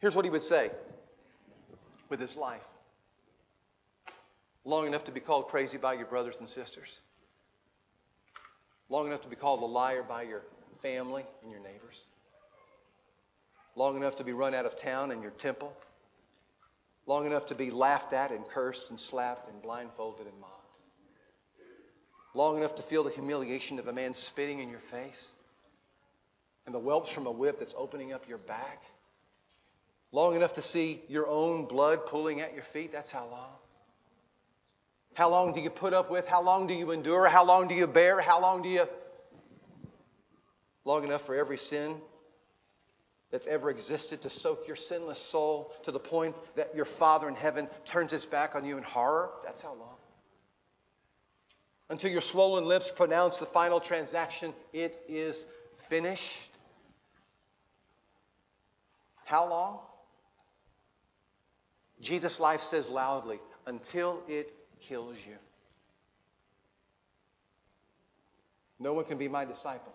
Here's 0.00 0.14
what 0.14 0.24
he 0.24 0.30
would 0.30 0.42
say 0.42 0.70
with 2.08 2.18
his 2.18 2.36
life. 2.36 2.62
Long 4.64 4.86
enough 4.86 5.04
to 5.04 5.12
be 5.12 5.20
called 5.20 5.46
crazy 5.46 5.78
by 5.78 5.94
your 5.94 6.06
brothers 6.06 6.36
and 6.40 6.48
sisters, 6.48 6.88
long 8.88 9.06
enough 9.06 9.22
to 9.22 9.28
be 9.28 9.36
called 9.36 9.62
a 9.62 9.66
liar 9.66 10.02
by 10.02 10.22
your 10.22 10.42
family 10.82 11.24
and 11.42 11.50
your 11.50 11.60
neighbors, 11.60 12.02
long 13.76 13.96
enough 13.96 14.16
to 14.16 14.24
be 14.24 14.32
run 14.32 14.54
out 14.54 14.66
of 14.66 14.76
town 14.76 15.12
in 15.12 15.22
your 15.22 15.30
temple, 15.32 15.72
long 17.10 17.26
enough 17.26 17.46
to 17.46 17.56
be 17.56 17.72
laughed 17.72 18.12
at 18.12 18.30
and 18.30 18.46
cursed 18.50 18.88
and 18.88 19.00
slapped 19.00 19.48
and 19.48 19.60
blindfolded 19.62 20.28
and 20.28 20.40
mocked, 20.40 20.76
long 22.34 22.56
enough 22.56 22.76
to 22.76 22.84
feel 22.84 23.02
the 23.02 23.10
humiliation 23.10 23.80
of 23.80 23.88
a 23.88 23.92
man 23.92 24.14
spitting 24.14 24.60
in 24.60 24.70
your 24.70 24.82
face 24.92 25.32
and 26.66 26.72
the 26.72 26.78
whelps 26.78 27.10
from 27.10 27.26
a 27.26 27.30
whip 27.32 27.58
that's 27.58 27.74
opening 27.76 28.12
up 28.12 28.28
your 28.28 28.38
back. 28.38 28.84
Long 30.12 30.36
enough 30.36 30.52
to 30.52 30.62
see 30.62 31.02
your 31.08 31.26
own 31.26 31.64
blood 31.64 32.06
pooling 32.06 32.42
at 32.42 32.54
your 32.54 32.62
feet. 32.62 32.92
That's 32.92 33.10
how 33.10 33.26
long. 33.26 33.50
How 35.14 35.30
long 35.30 35.52
do 35.52 35.60
you 35.60 35.70
put 35.70 35.92
up 35.92 36.12
with? 36.12 36.28
How 36.28 36.42
long 36.42 36.68
do 36.68 36.74
you 36.74 36.92
endure? 36.92 37.26
How 37.26 37.44
long 37.44 37.66
do 37.66 37.74
you 37.74 37.88
bear? 37.88 38.20
How 38.20 38.40
long 38.40 38.62
do 38.62 38.68
you. 38.68 38.86
Long 40.84 41.02
enough 41.02 41.26
for 41.26 41.34
every 41.34 41.58
sin 41.58 41.96
that's 43.30 43.46
ever 43.46 43.70
existed 43.70 44.22
to 44.22 44.30
soak 44.30 44.66
your 44.66 44.76
sinless 44.76 45.18
soul 45.18 45.72
to 45.84 45.92
the 45.92 45.98
point 45.98 46.34
that 46.56 46.74
your 46.74 46.84
Father 46.84 47.28
in 47.28 47.34
heaven 47.34 47.68
turns 47.84 48.10
his 48.10 48.26
back 48.26 48.54
on 48.54 48.64
you 48.64 48.76
in 48.76 48.82
horror? 48.82 49.30
That's 49.44 49.62
how 49.62 49.74
long. 49.74 49.96
Until 51.88 52.10
your 52.10 52.20
swollen 52.20 52.64
lips 52.64 52.90
pronounce 52.96 53.36
the 53.36 53.46
final 53.46 53.80
transaction, 53.80 54.52
it 54.72 55.00
is 55.08 55.44
finished. 55.88 56.50
How 59.24 59.48
long? 59.48 59.80
Jesus' 62.00 62.40
life 62.40 62.62
says 62.62 62.88
loudly, 62.88 63.40
until 63.66 64.22
it 64.28 64.52
kills 64.80 65.16
you. 65.26 65.36
No 68.78 68.94
one 68.94 69.04
can 69.04 69.18
be 69.18 69.28
my 69.28 69.44
disciple 69.44 69.92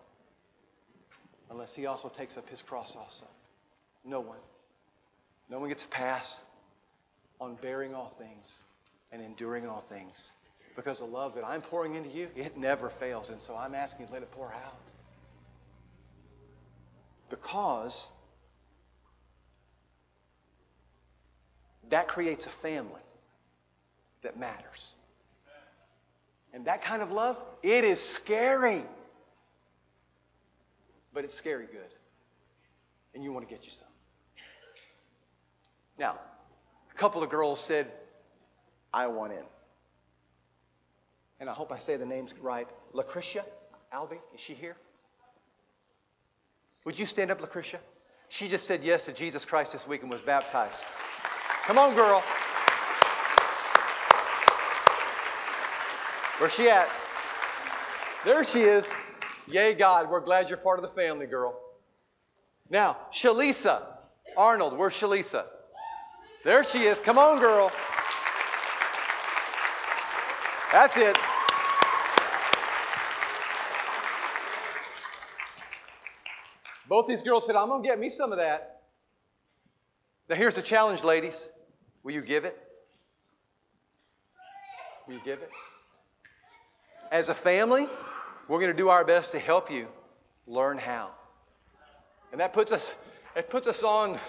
unless 1.50 1.74
he 1.74 1.86
also 1.86 2.08
takes 2.08 2.36
up 2.36 2.48
his 2.48 2.62
cross 2.62 2.94
also. 2.96 3.26
No 4.04 4.20
one. 4.20 4.38
No 5.48 5.58
one 5.58 5.68
gets 5.68 5.84
a 5.84 5.88
pass 5.88 6.40
on 7.40 7.56
bearing 7.60 7.94
all 7.94 8.14
things 8.18 8.54
and 9.12 9.22
enduring 9.22 9.66
all 9.66 9.84
things. 9.88 10.30
Because 10.74 10.98
the 10.98 11.04
love 11.04 11.34
that 11.34 11.44
I'm 11.44 11.62
pouring 11.62 11.94
into 11.94 12.10
you, 12.10 12.28
it 12.36 12.56
never 12.56 12.90
fails. 12.90 13.30
And 13.30 13.40
so 13.40 13.56
I'm 13.56 13.74
asking 13.74 14.02
you 14.02 14.06
to 14.08 14.12
let 14.12 14.22
it 14.22 14.30
pour 14.32 14.52
out. 14.52 14.74
Because 17.30 18.08
that 21.90 22.08
creates 22.08 22.46
a 22.46 22.50
family 22.62 23.00
that 24.22 24.38
matters. 24.38 24.92
And 26.52 26.66
that 26.66 26.82
kind 26.82 27.02
of 27.02 27.10
love, 27.10 27.36
it 27.62 27.84
is 27.84 28.00
scary. 28.00 28.82
But 31.16 31.24
it's 31.24 31.34
scary 31.34 31.64
good. 31.64 31.94
And 33.14 33.24
you 33.24 33.32
want 33.32 33.48
to 33.48 33.52
get 33.52 33.64
you 33.64 33.70
some. 33.70 33.88
Now, 35.98 36.18
a 36.94 36.98
couple 36.98 37.22
of 37.22 37.30
girls 37.30 37.58
said, 37.58 37.90
I 38.92 39.06
want 39.06 39.32
in. 39.32 39.42
And 41.40 41.48
I 41.48 41.54
hope 41.54 41.72
I 41.72 41.78
say 41.78 41.96
the 41.96 42.04
names 42.04 42.34
right. 42.42 42.68
Lucretia 42.92 43.46
Albie, 43.94 44.18
is 44.34 44.42
she 44.42 44.52
here? 44.52 44.76
Would 46.84 46.98
you 46.98 47.06
stand 47.06 47.30
up, 47.30 47.40
Lucretia? 47.40 47.80
She 48.28 48.50
just 48.50 48.66
said 48.66 48.84
yes 48.84 49.04
to 49.04 49.14
Jesus 49.14 49.46
Christ 49.46 49.72
this 49.72 49.86
week 49.86 50.02
and 50.02 50.10
was 50.10 50.20
baptized. 50.20 50.76
Come 51.64 51.78
on, 51.78 51.94
girl. 51.94 52.22
Where's 56.36 56.52
she 56.52 56.68
at? 56.68 56.90
There 58.26 58.44
she 58.44 58.60
is. 58.60 58.84
Yay, 59.48 59.74
God. 59.74 60.10
We're 60.10 60.20
glad 60.20 60.48
you're 60.48 60.58
part 60.58 60.78
of 60.78 60.82
the 60.82 60.94
family, 60.94 61.26
girl. 61.26 61.58
Now, 62.68 62.96
Shalisa 63.12 63.82
Arnold. 64.36 64.76
Where's 64.76 64.94
Shalisa? 64.94 65.44
There 66.44 66.64
she 66.64 66.86
is. 66.86 66.98
Come 67.00 67.18
on, 67.18 67.38
girl. 67.38 67.70
That's 70.72 70.96
it. 70.96 71.16
Both 76.88 77.06
these 77.06 77.22
girls 77.22 77.46
said, 77.46 77.56
I'm 77.56 77.68
going 77.68 77.82
to 77.82 77.88
get 77.88 77.98
me 77.98 78.10
some 78.10 78.32
of 78.32 78.38
that. 78.38 78.82
Now, 80.28 80.36
here's 80.36 80.54
the 80.54 80.62
challenge, 80.62 81.04
ladies. 81.04 81.46
Will 82.02 82.12
you 82.12 82.22
give 82.22 82.44
it? 82.44 82.56
Will 85.06 85.14
you 85.14 85.20
give 85.24 85.40
it? 85.40 85.50
As 87.12 87.28
a 87.28 87.34
family, 87.34 87.86
we're 88.48 88.60
going 88.60 88.70
to 88.70 88.76
do 88.76 88.88
our 88.88 89.04
best 89.04 89.32
to 89.32 89.38
help 89.38 89.70
you 89.70 89.86
learn 90.46 90.78
how. 90.78 91.10
And 92.32 92.40
that 92.40 92.52
puts 92.52 92.72
us, 92.72 92.82
it 93.34 93.50
puts 93.50 93.66
us 93.66 93.82
on, 93.82 94.20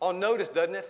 on 0.00 0.18
notice, 0.18 0.48
doesn't 0.48 0.74
it? 0.74 0.88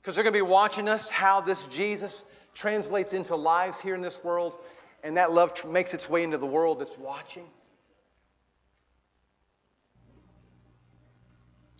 Because 0.00 0.14
they're 0.14 0.24
going 0.24 0.34
to 0.34 0.38
be 0.38 0.42
watching 0.42 0.88
us 0.88 1.08
how 1.08 1.40
this 1.40 1.58
Jesus 1.70 2.24
translates 2.54 3.12
into 3.12 3.34
lives 3.36 3.78
here 3.80 3.94
in 3.94 4.00
this 4.00 4.18
world, 4.22 4.54
and 5.02 5.16
that 5.16 5.32
love 5.32 5.52
makes 5.66 5.92
its 5.94 6.08
way 6.08 6.22
into 6.22 6.38
the 6.38 6.46
world 6.46 6.80
that's 6.80 6.96
watching. 6.98 7.44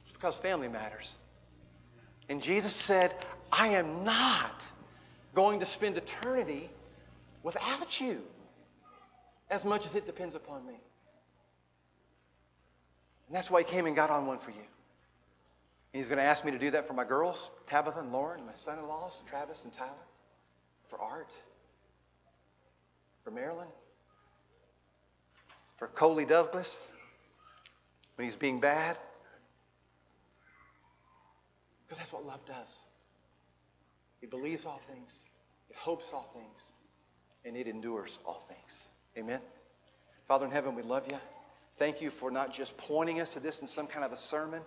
It's 0.04 0.12
because 0.12 0.36
family 0.36 0.68
matters. 0.68 1.14
And 2.28 2.42
Jesus 2.42 2.74
said, 2.74 3.14
I 3.52 3.68
am 3.68 4.04
not 4.04 4.62
going 5.34 5.60
to 5.60 5.66
spend 5.66 5.96
eternity 5.96 6.68
without 7.42 8.00
you 8.00 8.22
as 9.50 9.64
much 9.64 9.86
as 9.86 9.94
it 9.94 10.06
depends 10.06 10.34
upon 10.34 10.66
me. 10.66 10.74
And 13.26 13.36
that's 13.36 13.50
why 13.50 13.62
he 13.62 13.68
came 13.68 13.86
and 13.86 13.96
got 13.96 14.10
on 14.10 14.26
one 14.26 14.38
for 14.38 14.50
you. 14.50 14.56
And 14.56 16.02
he's 16.02 16.06
going 16.06 16.18
to 16.18 16.24
ask 16.24 16.44
me 16.44 16.50
to 16.50 16.58
do 16.58 16.70
that 16.72 16.86
for 16.86 16.92
my 16.92 17.04
girls, 17.04 17.50
Tabitha 17.68 18.00
and 18.00 18.12
Lauren, 18.12 18.44
my 18.44 18.54
son 18.54 18.78
in 18.78 18.86
laws, 18.86 19.20
Travis 19.28 19.62
and 19.64 19.72
Tyler, 19.72 19.92
for 20.88 21.00
Art, 21.00 21.32
for 23.24 23.30
Marilyn, 23.30 23.68
for 25.78 25.88
Coley 25.88 26.24
Douglas 26.24 26.84
when 28.16 28.26
he's 28.26 28.36
being 28.36 28.60
bad. 28.60 28.96
Because 31.86 31.98
that's 31.98 32.12
what 32.12 32.26
love 32.26 32.40
does. 32.46 32.74
It 34.22 34.30
believes 34.30 34.64
all 34.64 34.80
things, 34.92 35.10
it 35.70 35.76
hopes 35.76 36.06
all 36.12 36.30
things, 36.34 36.60
and 37.44 37.56
it 37.56 37.66
endures 37.68 38.18
all 38.26 38.44
things. 38.48 38.80
Amen. 39.18 39.40
Father 40.28 40.44
in 40.44 40.52
heaven, 40.52 40.74
we 40.74 40.82
love 40.82 41.04
you. 41.10 41.16
Thank 41.78 42.02
you 42.02 42.10
for 42.20 42.30
not 42.30 42.52
just 42.52 42.76
pointing 42.76 43.20
us 43.20 43.32
to 43.32 43.40
this 43.40 43.60
in 43.60 43.68
some 43.68 43.86
kind 43.86 44.04
of 44.04 44.12
a 44.12 44.16
sermon. 44.16 44.60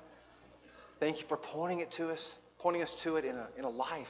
Thank 0.99 1.19
you 1.19 1.27
for 1.27 1.37
pointing 1.37 1.81
it 1.81 1.91
to 1.93 2.09
us, 2.09 2.37
pointing 2.57 2.81
us 2.81 2.95
to 3.03 3.17
it 3.17 3.25
in 3.25 3.35
a, 3.35 3.47
in 3.57 3.63
a 3.63 3.69
life. 3.69 4.07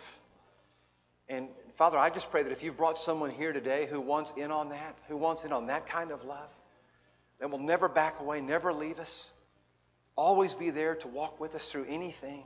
And 1.27 1.49
Father, 1.77 1.97
I 1.97 2.09
just 2.09 2.31
pray 2.31 2.43
that 2.43 2.51
if 2.53 2.63
you've 2.63 2.77
brought 2.77 2.97
someone 2.97 3.31
here 3.31 3.51
today 3.51 3.85
who 3.89 3.99
wants 3.99 4.31
in 4.37 4.49
on 4.49 4.69
that, 4.69 4.95
who 5.09 5.17
wants 5.17 5.43
in 5.43 5.51
on 5.51 5.67
that 5.67 5.87
kind 5.87 6.11
of 6.11 6.23
love, 6.23 6.49
that 7.39 7.51
will 7.51 7.59
never 7.59 7.89
back 7.89 8.19
away, 8.21 8.39
never 8.39 8.71
leave 8.71 8.97
us, 8.97 9.31
always 10.15 10.53
be 10.53 10.71
there 10.71 10.95
to 10.95 11.07
walk 11.09 11.39
with 11.39 11.53
us 11.53 11.69
through 11.69 11.85
anything. 11.85 12.45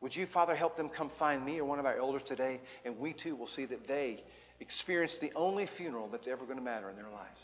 Would 0.00 0.14
you, 0.14 0.26
Father, 0.26 0.54
help 0.54 0.76
them 0.76 0.88
come 0.88 1.10
find 1.18 1.44
me 1.44 1.60
or 1.60 1.64
one 1.64 1.78
of 1.78 1.86
our 1.86 1.96
elders 1.96 2.22
today, 2.24 2.60
and 2.84 2.98
we 2.98 3.12
too 3.12 3.36
will 3.36 3.46
see 3.46 3.64
that 3.66 3.86
they 3.86 4.22
experience 4.60 5.18
the 5.18 5.32
only 5.34 5.66
funeral 5.66 6.08
that's 6.08 6.28
ever 6.28 6.44
going 6.44 6.58
to 6.58 6.64
matter 6.64 6.88
in 6.90 6.96
their 6.96 7.10
lives. 7.10 7.40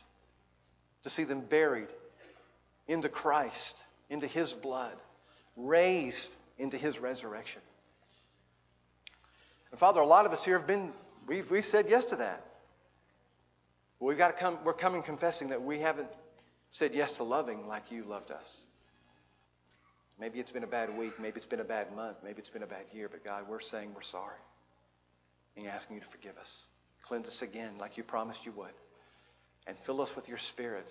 To 1.05 1.11
see 1.11 1.25
them 1.25 1.41
buried 1.41 1.89
into 2.89 3.09
Christ, 3.09 3.77
into 4.09 4.27
His 4.27 4.53
blood, 4.53 4.95
raised 5.57 6.37
into 6.59 6.77
His 6.77 6.99
resurrection. 6.99 7.63
And 9.71 9.81
Father, 9.81 10.01
a 10.01 10.07
lot 10.07 10.27
of 10.27 10.33
us 10.33 10.45
here 10.45 10.59
have 10.59 10.67
been, 10.67 10.93
we've, 11.27 11.51
we've 11.51 11.65
said 11.65 11.87
yes 11.89 12.05
to 12.07 12.17
that. 12.17 12.45
We've 13.99 14.19
got 14.19 14.29
to 14.29 14.39
come, 14.39 14.59
we're 14.65 14.73
coming 14.73 15.03
confessing 15.03 15.51
that 15.51 15.63
we 15.63 15.81
haven't 15.81 16.09
said 16.71 16.93
yes 16.95 17.13
to 17.13 17.25
loving 17.25 17.67
like 17.67 17.91
you 17.91 18.05
loved 18.05 18.31
us. 18.31 18.63
Maybe 20.19 20.39
it's 20.39 20.51
been 20.51 20.65
a 20.65 20.69
bad 20.69 20.97
week. 20.99 21.19
Maybe 21.19 21.39
it's 21.39 21.47
been 21.47 21.61
a 21.61 21.65
bad 21.65 21.95
month. 21.97 22.19
Maybe 22.23 22.41
it's 22.41 22.51
been 22.51 22.63
a 22.63 22.67
bad 22.67 22.85
year. 22.93 23.09
But 23.11 23.25
God, 23.25 23.45
we're 23.49 23.61
saying 23.61 23.93
we're 23.95 24.03
sorry. 24.03 24.37
And 25.57 25.67
asking 25.67 25.97
you 25.97 26.03
to 26.03 26.09
forgive 26.09 26.37
us. 26.39 26.67
Cleanse 27.11 27.27
us 27.27 27.43
again 27.43 27.73
like 27.81 27.97
you 27.97 28.05
promised 28.05 28.47
you 28.47 28.53
would. 28.53 28.71
And 29.67 29.77
fill 29.85 30.01
us 30.01 30.15
with 30.15 30.29
your 30.29 30.39
spirit 30.39 30.87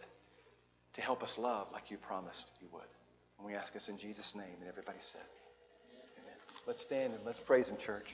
to 0.96 1.02
help 1.02 1.24
us 1.24 1.38
love 1.38 1.68
like 1.72 1.90
you 1.90 1.96
promised 1.96 2.52
you 2.60 2.68
would. 2.74 2.90
And 3.38 3.48
we 3.48 3.56
ask 3.56 3.74
us 3.78 3.88
in 3.88 3.98
Jesus' 3.98 4.34
name. 4.36 4.58
And 4.60 4.68
everybody 4.68 4.98
said, 5.00 5.22
Amen. 6.20 6.36
Let's 6.68 6.82
stand 6.82 7.14
and 7.14 7.24
let's 7.26 7.40
praise 7.40 7.70
him, 7.70 7.78
church. 7.78 8.08